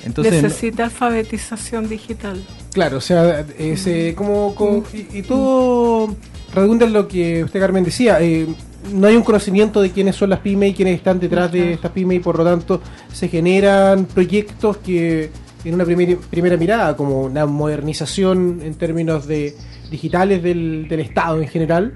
[0.05, 2.41] Entonces, Necesita alfabetización digital.
[2.71, 4.55] Claro, o sea, ese, como,
[4.93, 6.15] y, todo
[6.53, 8.21] redunda en lo que usted Carmen decía.
[8.21, 8.47] Eh,
[8.93, 11.91] no hay un conocimiento de quiénes son las pymes y quiénes están detrás de estas
[11.91, 12.81] pymes y por lo tanto
[13.11, 15.29] se generan proyectos que
[15.65, 19.55] en una primera mirada, como una modernización en términos de
[19.89, 21.93] digitales del, Estado en general.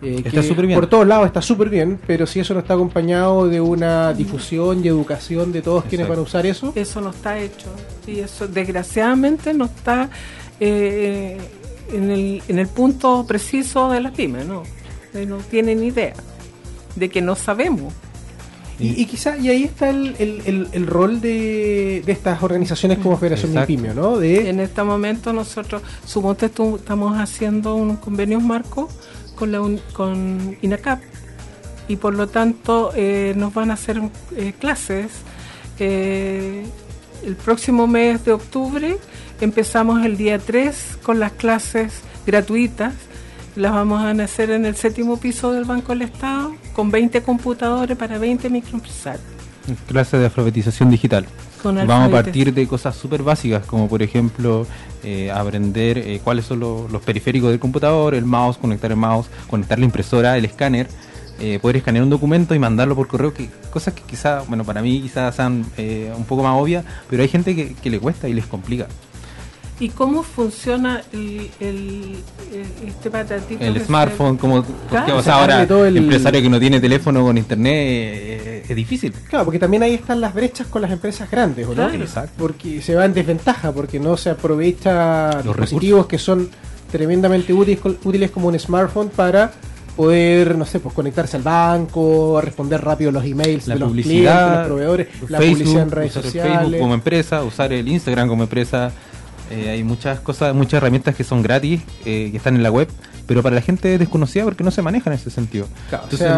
[0.00, 0.78] Eh, está súper bien.
[0.78, 4.84] Por todos lados está súper bien, pero si eso no está acompañado de una difusión
[4.84, 6.72] y educación de todos quienes van a usar eso.
[6.74, 7.68] Eso no está hecho.
[8.06, 10.10] Y eso desgraciadamente no está
[10.58, 11.38] eh,
[11.92, 14.64] en, el, en el punto preciso de las pymes, ¿no?
[15.14, 16.14] No tienen idea
[16.96, 17.92] de que no sabemos.
[18.78, 23.54] Y, quizá, y ahí está el, el, el, rol de, de, estas organizaciones como Federación
[23.54, 24.18] Mipimio, ¿no?
[24.18, 24.50] De...
[24.50, 28.88] En este momento nosotros, suponte, estamos haciendo un convenio marco
[29.36, 29.60] con, la
[29.92, 31.00] con INACAP
[31.86, 34.00] y por lo tanto eh, nos van a hacer
[34.36, 35.12] eh, clases.
[35.78, 36.64] Eh,
[37.24, 38.96] el próximo mes de octubre
[39.40, 42.94] empezamos el día 3 con las clases gratuitas
[43.54, 47.96] las vamos a hacer en el séptimo piso del Banco del Estado con 20 computadores
[47.96, 49.24] para 20 microempresarios.
[49.86, 51.26] Clase de alfabetización digital.
[51.62, 54.66] Vamos a partir de cosas súper básicas, como por ejemplo
[55.04, 59.78] eh, aprender eh, cuáles son los periféricos del computador, el mouse, conectar el mouse, conectar
[59.78, 60.88] la impresora, el escáner,
[61.38, 64.82] eh, poder escanear un documento y mandarlo por correo, que cosas que quizás, bueno, para
[64.82, 65.64] mí quizás sean
[66.16, 68.88] un poco más obvias, pero hay gente que le cuesta y les complica.
[69.82, 72.16] ¿Y cómo funciona el, el,
[72.86, 73.64] este patatito?
[73.64, 74.64] El smartphone, como
[75.26, 79.12] ahora el empresario que no tiene teléfono con internet eh, es difícil.
[79.28, 81.90] Claro, porque también ahí están las brechas con las empresas grandes, ¿no?
[81.90, 82.32] Exacto.
[82.38, 86.48] Porque se va en desventaja, porque no se aprovecha los dispositivos que son
[86.92, 89.50] tremendamente útiles, útiles como un smartphone para
[89.96, 94.58] poder, no sé, pues conectarse al banco, responder rápido los emails la de los publicidad,
[94.58, 96.52] los proveedores, la publicidad en redes sociales.
[96.60, 98.92] Facebook como empresa, usar el Instagram como empresa
[99.52, 102.88] eh, hay muchas cosas, muchas herramientas que son gratis, eh, que están en la web,
[103.26, 105.66] pero para la gente es desconocida porque no se maneja en ese sentido.
[105.90, 106.32] Entonces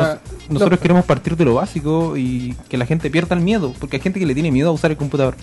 [0.49, 4.03] nosotros queremos partir de lo básico y que la gente pierda el miedo, porque hay
[4.03, 5.37] gente que le tiene miedo a usar el computador.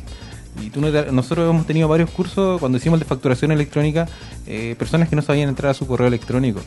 [0.61, 4.05] Y tú nosotros hemos tenido varios cursos cuando hicimos el de facturación electrónica,
[4.47, 6.59] eh, personas que no sabían entrar a su correo electrónico.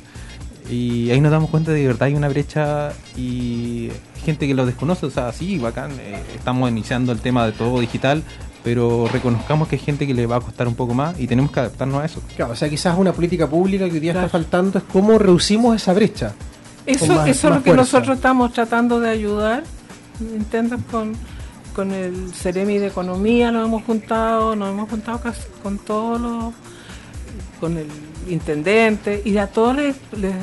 [0.70, 3.90] Y ahí nos damos cuenta de que de verdad hay una brecha y
[4.24, 5.90] gente que lo desconoce, o sea, sí, bacán,
[6.34, 8.22] estamos iniciando el tema de todo digital,
[8.64, 11.52] pero reconozcamos que hay gente que le va a costar un poco más y tenemos
[11.52, 12.22] que adaptarnos a eso.
[12.34, 15.76] Claro, o sea, quizás una política pública que hoy día está faltando es cómo reducimos
[15.76, 16.32] esa brecha.
[16.86, 19.64] Eso, eso es lo que nosotros estamos tratando de ayudar,
[20.18, 21.12] intentan con,
[21.74, 25.20] con el Ceremi de Economía, nos hemos juntado, nos hemos juntado
[25.62, 26.54] con todos los,
[27.60, 27.88] con el
[28.28, 30.34] intendente y a todos les, les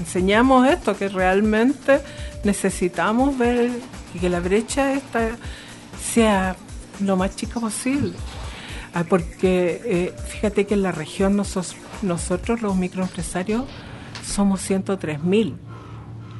[0.00, 2.00] enseñamos esto, que realmente
[2.44, 3.70] necesitamos ver
[4.18, 5.30] que la brecha esta
[6.12, 6.56] sea
[7.00, 8.12] lo más chica posible.
[8.94, 13.64] Ah, porque eh, fíjate que en la región nosotros, nosotros los microempresarios
[14.24, 15.56] somos 103 mil.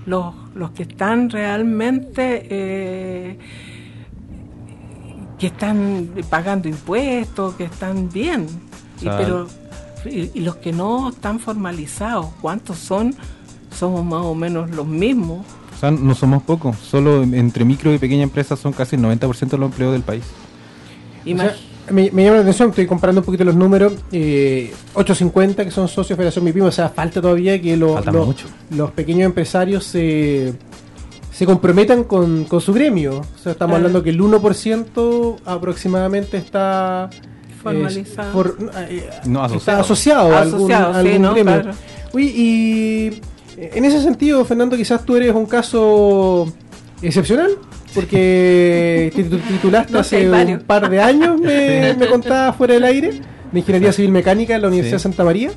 [0.06, 3.38] Los, los que están realmente, eh,
[5.38, 8.46] que están pagando impuestos, que están bien.
[9.02, 9.46] y, pero,
[10.06, 13.14] y, los que no están formalizados, ¿cuántos son?
[13.70, 15.44] Somos más o menos los mismos.
[15.76, 19.50] O sea, no somos pocos, solo entre micro y pequeña empresas son casi el 90%
[19.50, 20.24] de los empleos del país
[21.24, 23.92] me, llama la atención, estoy comparando un poquito los números.
[24.12, 29.26] 850 eh, que son socios de Federación MIPIM, o sea, falta todavía que los pequeños
[29.26, 30.54] empresarios se,
[31.32, 33.20] se comprometan con, su gremio.
[33.20, 37.10] O sea, estamos hablando que el 1% aproximadamente está
[37.62, 38.54] formalizado.
[38.88, 39.08] Eh,
[39.54, 41.72] está asociado, a algún, gremio.
[42.14, 43.20] y
[43.56, 46.52] en ese sentido, Fernando, quizás tú eres un caso
[47.02, 47.50] excepcional
[47.94, 53.20] porque te titulaste hace un par de años, me, me contabas fuera del aire,
[53.52, 55.50] de Ingeniería Civil Mecánica en la Universidad de Santa María.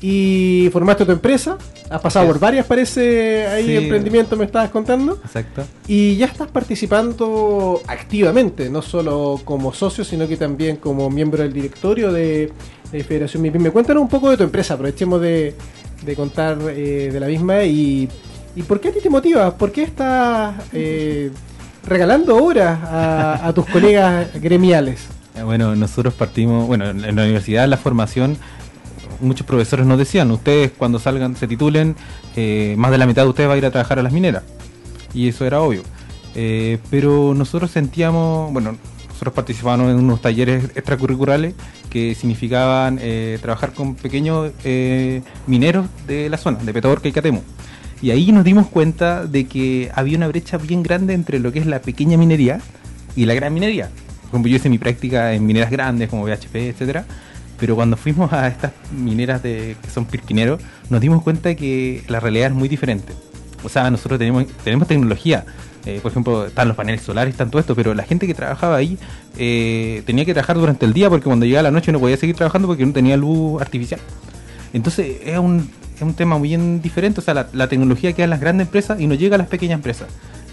[0.00, 1.56] Y formaste tu empresa,
[1.88, 5.18] has pasado por varias, parece, ahí emprendimiento me estabas contando.
[5.24, 5.64] Exacto.
[5.88, 11.52] Y ya estás participando activamente, no solo como socio, sino que también como miembro del
[11.52, 12.52] directorio de,
[12.92, 13.72] Federación MIPIM.
[13.72, 15.54] Cuéntanos un poco de tu empresa, aprovechemos de,
[16.14, 18.08] contar eh, de la misma y,
[18.54, 21.30] y por qué a ti te motiva, por qué estás eh,
[21.86, 25.06] regalando horas a, tus colegas gremiales.
[25.36, 28.36] Eh, bueno, nosotros partimos, bueno, en la universidad, la formación,
[29.20, 31.96] muchos profesores nos decían, ustedes cuando salgan, se titulen,
[32.34, 34.42] eh, más de la mitad de ustedes va a ir a trabajar a las mineras.
[35.14, 35.82] y eso era obvio.
[36.34, 38.76] Eh, pero nosotros sentíamos, bueno,
[39.08, 41.54] nosotros participábamos en unos talleres extracurriculares
[41.88, 43.00] que significaban
[43.40, 44.52] trabajar con pequeños
[45.46, 47.42] mineros de la zona, de Petorca y Catemo.
[48.02, 51.60] Y ahí nos dimos cuenta de que había una brecha bien grande entre lo que
[51.60, 52.60] es la pequeña minería
[53.14, 53.90] y la gran minería.
[54.30, 57.06] Como yo hice mi práctica en mineras grandes como BHP, etcétera,
[57.58, 62.20] pero cuando fuimos a estas mineras de, que son pirquineros, nos dimos cuenta que la
[62.20, 63.14] realidad es muy diferente.
[63.64, 65.46] O sea, nosotros tenemos, tenemos tecnología,
[65.86, 68.76] eh, por ejemplo, están los paneles solares, están todo esto, pero la gente que trabajaba
[68.76, 68.98] ahí
[69.38, 72.36] eh, tenía que trabajar durante el día porque cuando llegaba la noche no podía seguir
[72.36, 74.00] trabajando porque no tenía luz artificial.
[74.72, 78.30] Entonces es un, es un tema muy bien diferente, o sea, la, tecnología queda en
[78.30, 80.08] las grandes empresas y no llega a las pequeñas empresas.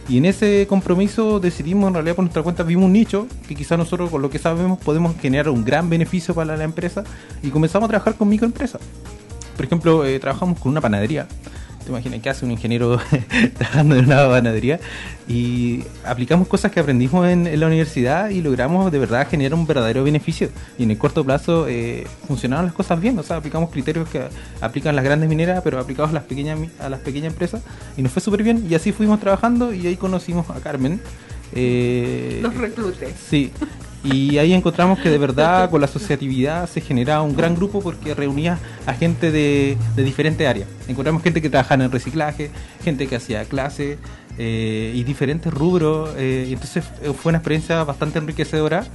[0.08, 3.78] Y en ese compromiso decidimos, en realidad por nuestra cuenta, vimos un nicho que quizás
[3.78, 7.04] nosotros con lo que sabemos podemos generar un gran beneficio para la empresa
[7.42, 8.82] y comenzamos a trabajar con microempresas.
[9.56, 11.28] Por ejemplo, eh, trabajamos con una panadería
[11.84, 13.00] te imaginas qué hace un ingeniero
[13.58, 14.80] trabajando en una panadería
[15.28, 20.04] y aplicamos cosas que aprendimos en, la universidad y logramos de verdad generar un verdadero
[20.04, 20.50] beneficio.
[20.78, 24.24] Y en el corto plazo eh, funcionaron las cosas bien, o sea, aplicamos criterios que
[24.62, 27.62] aplican las grandes mineras pero aplicados a las pequeñas a las pequeñas empresas.
[27.98, 31.00] Y nos fue súper bien y así fuimos trabajando y ahí conocimos a Carmen.
[31.54, 33.14] Eh, Los reclutes.
[33.30, 33.52] Sí,
[34.04, 38.14] y ahí encontramos que de verdad con la asociatividad se generaba un gran grupo porque
[38.14, 40.68] reunía a gente de, de diferentes áreas.
[40.88, 42.52] Encontramos gente que trabajaba en reciclaje,
[42.84, 43.98] gente que hacía clases
[44.38, 46.10] eh, y diferentes rubros.
[46.18, 46.84] Eh, entonces
[47.22, 48.86] fue una experiencia bastante enriquecedora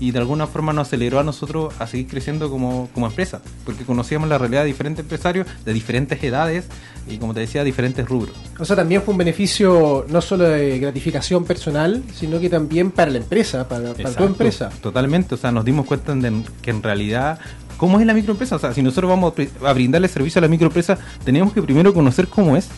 [0.00, 3.84] y de alguna forma nos aceleró a nosotros a seguir creciendo como, como empresa, porque
[3.84, 6.66] conocíamos la realidad de diferentes empresarios de diferentes edades
[7.08, 8.36] y como te decía, diferentes rubros.
[8.58, 13.10] O sea, también fue un beneficio no solo de gratificación personal, sino que también para
[13.10, 14.70] la empresa, para, para tu empresa.
[14.82, 17.38] Totalmente, o sea, nos dimos cuenta de que en realidad
[17.78, 18.56] ¿Cómo es la microempresa?
[18.56, 19.32] O sea, si nosotros vamos
[19.64, 22.68] a brindarle servicio a la microempresa, tenemos que primero conocer cómo es,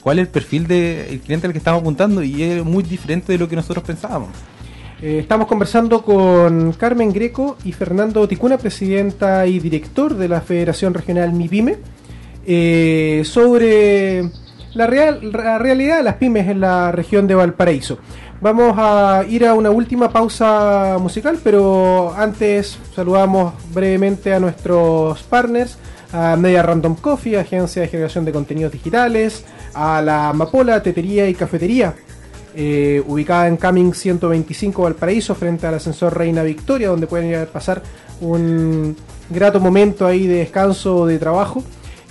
[0.00, 3.38] cuál es el perfil del cliente al que estamos apuntando y es muy diferente de
[3.38, 4.30] lo que nosotros pensábamos.
[5.02, 10.94] Eh, estamos conversando con Carmen Greco y Fernando Ticuna, presidenta y director de la Federación
[10.94, 11.78] Regional MIPYME,
[12.46, 14.30] eh, sobre
[14.74, 17.98] la, real, la realidad de las pymes en la región de Valparaíso.
[18.40, 25.78] Vamos a ir a una última pausa musical, pero antes saludamos brevemente a nuestros partners,
[26.12, 29.44] a Media Random Coffee, agencia de generación de contenidos digitales,
[29.74, 31.92] a la Amapola, Tetería y Cafetería,
[32.54, 37.82] eh, ubicada en Caming 125 Valparaíso, frente al ascensor Reina Victoria, donde pueden pasar
[38.20, 38.94] un
[39.30, 41.64] grato momento ahí de descanso o de trabajo.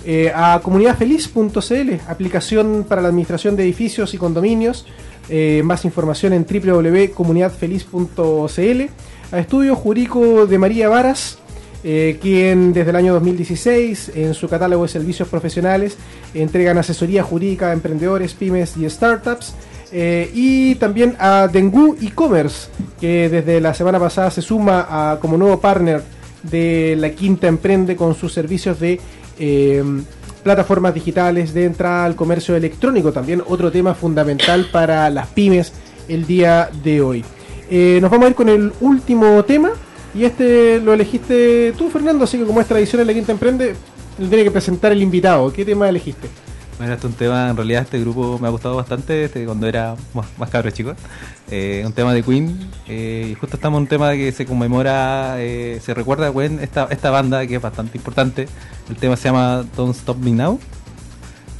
[0.04, 4.84] Eh, a comunidadfeliz.cl, aplicación para la administración de edificios y condominios.
[5.28, 8.82] Eh, más información en www.comunidadfeliz.cl.
[9.30, 11.38] A Estudio Jurídico de María Varas,
[11.82, 15.96] quien desde el año 2016 en su catálogo de servicios profesionales
[16.34, 19.54] entregan asesoría jurídica a emprendedores, pymes y startups.
[19.92, 22.68] Eh, y también a Dengu e-commerce,
[22.98, 26.02] que desde la semana pasada se suma a, como nuevo partner
[26.42, 28.98] de la Quinta Emprende con sus servicios de
[29.38, 29.84] eh,
[30.42, 33.12] plataformas digitales de entrada al comercio electrónico.
[33.12, 35.72] También otro tema fundamental para las pymes
[36.08, 37.24] el día de hoy.
[37.70, 39.70] Eh, nos vamos a ir con el último tema.
[40.14, 43.74] Y este lo elegiste tú, Fernando, así que como es tradición en la Quinta Emprende,
[44.18, 45.50] tiene que presentar el invitado.
[45.50, 46.28] ¿Qué tema elegiste?
[46.82, 49.68] Bueno, este es un tema, en realidad este grupo me ha gustado bastante este, cuando
[49.68, 50.96] era más, más cabros chicos.
[51.48, 52.58] Eh, un tema de Queen,
[52.88, 56.58] eh, y justo estamos en un tema que se conmemora, eh, se recuerda a Queen,
[56.58, 58.48] esta, esta banda que es bastante importante.
[58.90, 60.58] El tema se llama Don't Stop Me Now.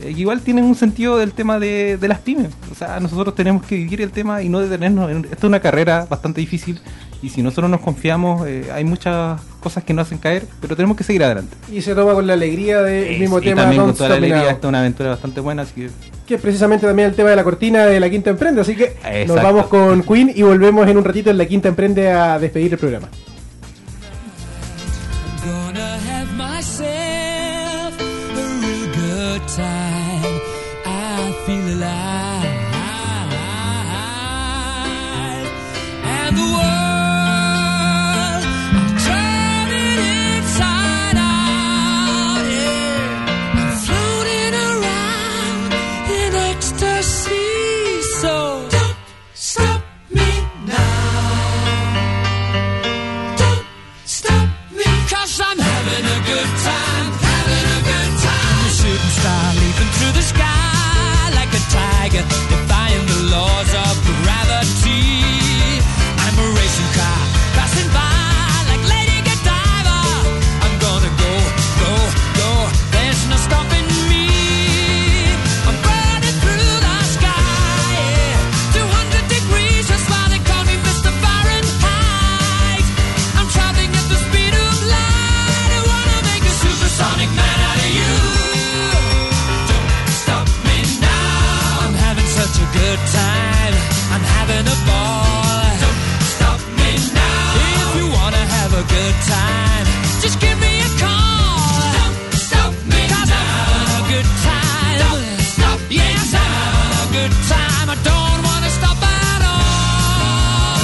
[0.08, 2.48] igual tienen un sentido del tema de, de las pymes.
[2.72, 5.08] O sea, nosotros tenemos que vivir el tema y no detenernos.
[5.08, 6.80] Esta es una carrera bastante difícil
[7.22, 11.04] y si nosotros nos confiamos, hay muchas cosas que nos hacen caer, pero tenemos que
[11.04, 11.56] seguir adelante.
[11.72, 13.62] Y se toma con la alegría del mismo y tema.
[13.62, 15.90] También con toda la alegría, esta es una aventura bastante buena, así que...
[16.26, 18.96] Que es precisamente también el tema de la cortina de la Quinta Emprende, así que
[19.26, 22.72] nos vamos con Queen y volvemos en un ratito en la Quinta Emprende a despedir
[22.72, 23.08] el programa.
[28.34, 29.81] I'm good time.
[98.82, 99.86] A good time,
[100.20, 101.92] just give me a call.
[101.98, 103.38] Don't stop me Cause now.
[103.38, 103.46] I'm
[103.78, 104.98] having a good time.
[105.02, 105.22] Don't
[105.54, 106.42] stop me yes, now.
[106.42, 106.52] I'm
[106.82, 107.86] having a good time.
[107.94, 110.82] I don't wanna stop at all.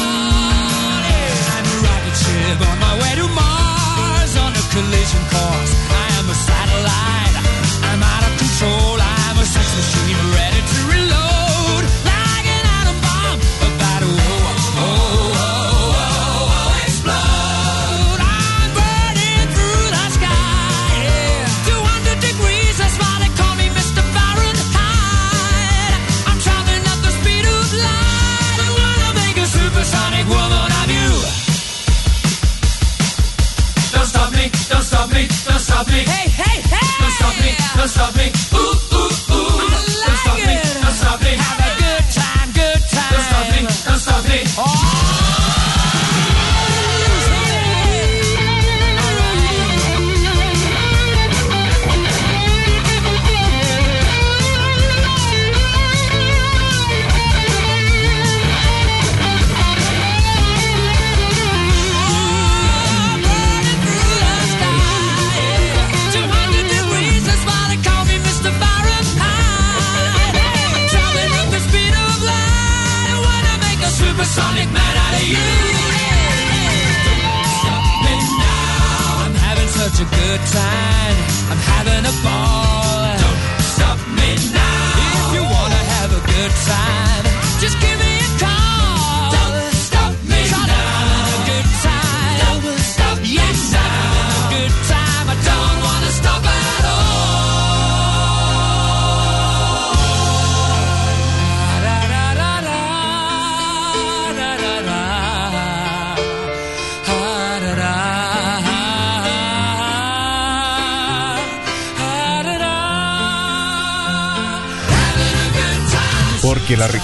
[1.10, 1.54] Yeah.
[1.54, 5.87] I'm a rocket ship on my way to Mars on a collision course.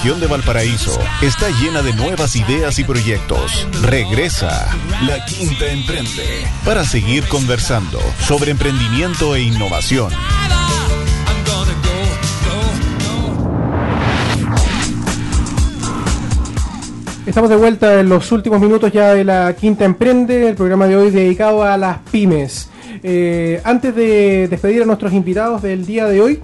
[0.05, 3.67] Región de Valparaíso está llena de nuevas ideas y proyectos.
[3.81, 4.69] Regresa
[5.07, 10.13] La Quinta Emprende para seguir conversando sobre emprendimiento e innovación.
[17.25, 20.99] Estamos de vuelta en los últimos minutos ya de la Quinta Emprende, el programa de
[20.99, 22.69] hoy dedicado a las pymes.
[23.03, 26.43] Eh, antes de despedir a nuestros invitados del día de hoy,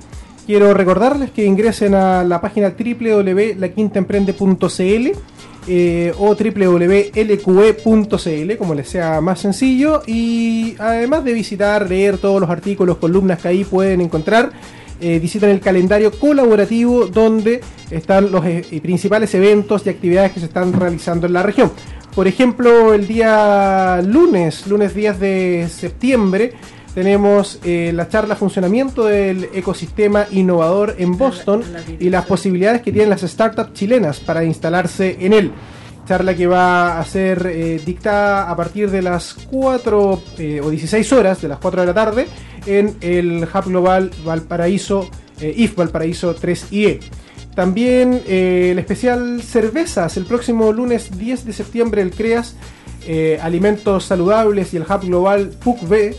[0.51, 5.12] quiero recordarles que ingresen a la página www.laquintaemprende.cl
[5.68, 12.51] eh, o www.lqe.cl, como les sea más sencillo, y además de visitar, leer todos los
[12.51, 14.51] artículos, columnas que ahí pueden encontrar,
[15.01, 20.46] eh, visitan el calendario colaborativo donde están los eh, principales eventos y actividades que se
[20.46, 21.70] están realizando en la región.
[22.12, 26.55] Por ejemplo, el día lunes, lunes 10 de septiembre,
[26.95, 31.62] tenemos eh, la charla Funcionamiento del ecosistema innovador en Boston
[31.99, 35.53] y las posibilidades que tienen las startups chilenas para instalarse en él.
[36.07, 41.12] Charla que va a ser eh, dictada a partir de las 4 eh, o 16
[41.12, 42.26] horas, de las 4 de la tarde,
[42.66, 45.09] en el Hub Global Valparaíso,
[45.41, 47.01] IF Valparaíso 3IE.
[47.55, 52.57] También el especial cervezas, el próximo lunes 10 de septiembre, el CREAS,
[53.43, 56.14] Alimentos Saludables y el Hub Global PUCB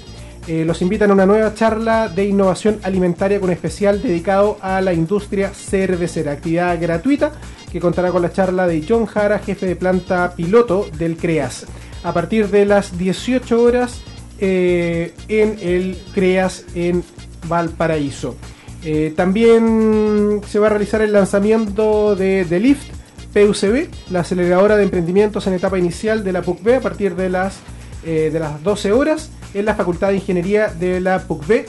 [0.47, 4.91] eh, los invitan a una nueva charla de innovación alimentaria con especial dedicado a la
[4.91, 6.31] industria cervecera.
[6.31, 7.31] Actividad gratuita
[7.71, 11.67] que contará con la charla de John Jara, jefe de planta piloto del CREAS.
[12.03, 14.01] A partir de las 18 horas
[14.39, 17.03] eh, en el CREAS en
[17.47, 18.35] Valparaíso.
[18.83, 22.91] Eh, también se va a realizar el lanzamiento de, de Lift
[23.31, 27.59] PUCB, la aceleradora de emprendimientos en etapa inicial de la PUCB a partir de las,
[28.03, 31.65] de las 12 horas en la Facultad de Ingeniería de la PUCB,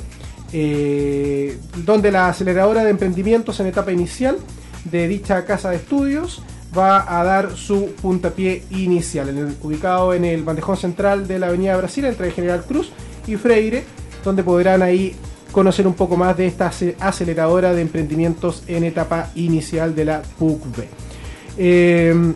[0.52, 4.36] eh, donde la aceleradora de emprendimientos en etapa inicial
[4.84, 6.42] de dicha casa de estudios
[6.76, 12.04] va a dar su puntapié inicial, ubicado en el bandejón central de la Avenida Brasil
[12.06, 12.90] entre General Cruz
[13.26, 13.84] y Freire,
[14.24, 15.14] donde podrán ahí
[15.52, 20.22] conocer un poco más de esta ace- aceleradora de emprendimientos en etapa inicial de la
[20.38, 20.84] PUCB.
[21.58, 22.32] Eh,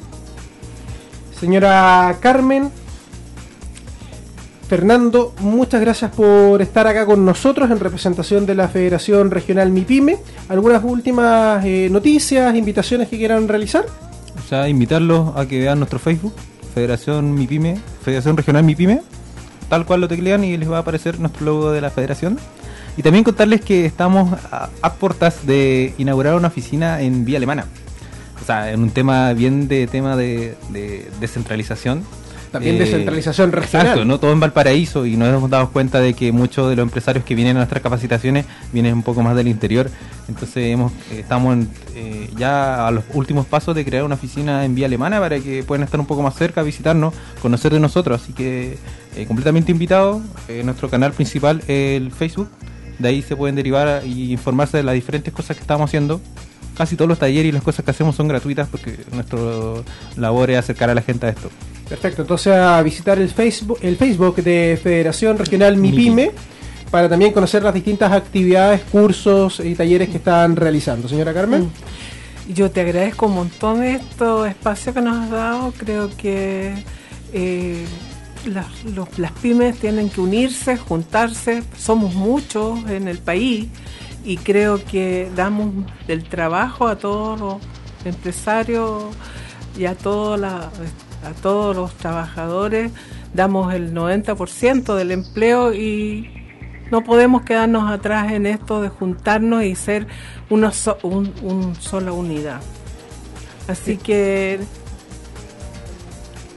[1.39, 2.71] señora Carmen,
[4.69, 10.19] Fernando, muchas gracias por estar acá con nosotros en representación de la Federación Regional MIPYME.
[10.49, 13.85] ¿Algunas últimas eh, noticias, invitaciones que quieran realizar?
[14.37, 16.35] O sea, invitarlos a que vean nuestro Facebook,
[16.75, 19.03] Federación MIPYME, Federación Regional MIPYME,
[19.69, 22.37] tal cual lo teclean y les va a aparecer nuestro logo de la federación.
[22.97, 27.67] Y también contarles que estamos a, a portas de inaugurar una oficina en Vía Alemana.
[28.45, 30.57] sea, en un tema bien de tema de
[31.21, 32.03] descentralización,
[32.51, 33.87] también Eh, descentralización regional.
[33.87, 36.83] Exacto, no todo en Valparaíso y nos hemos dado cuenta de que muchos de los
[36.83, 39.91] empresarios que vienen a nuestras capacitaciones vienen un poco más del interior.
[40.29, 44.65] Entonces hemos, eh, estamos en, eh, ya a los últimos pasos de crear una oficina
[44.65, 48.23] en vía alemana para que puedan estar un poco más cerca, visitarnos, conocer de nosotros.
[48.23, 48.79] Así que
[49.17, 50.23] eh, completamente invitados.
[50.65, 52.49] Nuestro canal principal es el Facebook.
[52.99, 56.21] De ahí se pueden derivar y informarse de las diferentes cosas que estamos haciendo.
[56.77, 59.39] Casi todos los talleres y las cosas que hacemos son gratuitas porque nuestra
[60.17, 61.49] labor es acercar a la gente a esto.
[61.89, 66.33] Perfecto, entonces a visitar el Facebook, el Facebook de Federación Regional MIPYME MIPYME.
[66.91, 71.09] para también conocer las distintas actividades, cursos y talleres que están realizando.
[71.09, 71.71] Señora Carmen.
[72.49, 75.73] Yo te agradezco un montón estos espacios que nos has dado.
[75.77, 76.75] Creo que
[77.33, 77.85] eh,
[78.47, 81.63] las, los- las pymes tienen que unirse, juntarse.
[81.77, 83.67] Somos muchos en el país
[84.27, 85.71] y creo que damos
[86.09, 87.57] el trabajo a todos los
[88.05, 89.05] empresarios
[89.79, 90.71] y a, toda la-
[91.25, 92.91] a todos los trabajadores.
[93.33, 96.31] Damos el 90% del empleo y
[96.91, 100.07] no podemos quedarnos atrás en esto de juntarnos y ser
[100.51, 102.61] una so- un, un sola unidad.
[103.69, 104.61] Así que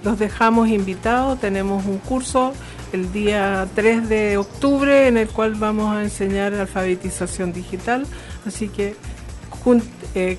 [0.03, 2.53] los dejamos invitados, tenemos un curso
[2.93, 8.05] el día 3 de octubre en el cual vamos a enseñar alfabetización digital,
[8.45, 8.95] así que
[10.15, 10.37] eh,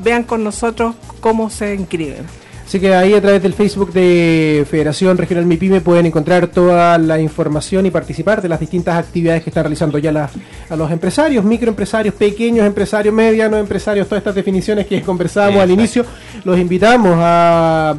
[0.00, 2.24] vean con nosotros cómo se inscriben.
[2.66, 7.18] Así que ahí a través del Facebook de Federación Regional MIPYME pueden encontrar toda la
[7.18, 10.28] información y participar de las distintas actividades que están realizando ya la-
[10.68, 16.04] a los empresarios, microempresarios, pequeños empresarios, medianos empresarios, todas estas definiciones que conversábamos al inicio.
[16.44, 17.96] Los invitamos a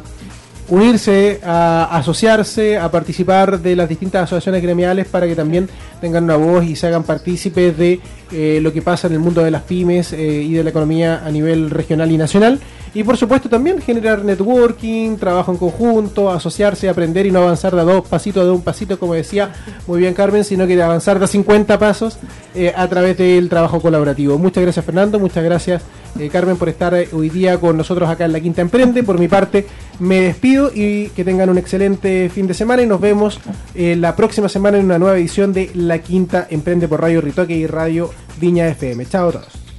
[0.70, 5.68] unirse, a asociarse, a participar de las distintas asociaciones gremiales para que también
[6.00, 8.00] tengan una voz y se hagan partícipes de
[8.32, 11.22] eh, lo que pasa en el mundo de las pymes eh, y de la economía
[11.24, 12.60] a nivel regional y nacional.
[12.92, 17.80] Y por supuesto también generar networking, trabajo en conjunto, asociarse, aprender y no avanzar de
[17.80, 19.52] a dos pasitos, de un pasito, como decía
[19.86, 22.18] muy bien Carmen, sino que de avanzar de a 50 pasos
[22.54, 24.38] eh, a través del trabajo colaborativo.
[24.38, 25.82] Muchas gracias Fernando, muchas gracias
[26.18, 29.04] eh, Carmen por estar eh, hoy día con nosotros acá en La Quinta Emprende.
[29.04, 29.66] Por mi parte
[30.00, 33.38] me despido y que tengan un excelente fin de semana y nos vemos
[33.74, 37.66] la próxima semana en una nueva edición de La Quinta Emprende por Radio Ritoque y
[37.66, 38.10] Radio
[38.40, 39.06] Viña FM.
[39.06, 39.69] Chao a todos.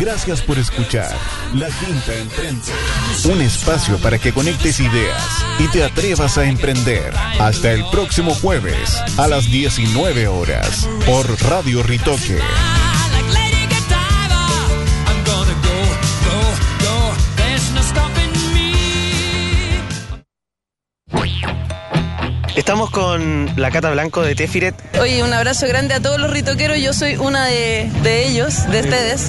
[0.00, 1.14] Gracias por escuchar
[1.54, 2.72] La Quinta Emprende.
[3.30, 7.12] Un espacio para que conectes ideas y te atrevas a emprender.
[7.38, 12.38] Hasta el próximo jueves a las 19 horas por Radio Ritoque.
[22.56, 24.74] Estamos con la Cata Blanco de Tefiret.
[25.00, 26.78] Oye, un abrazo grande a todos los ritoqueros.
[26.78, 29.28] Yo soy una de, de ellos, de ustedes.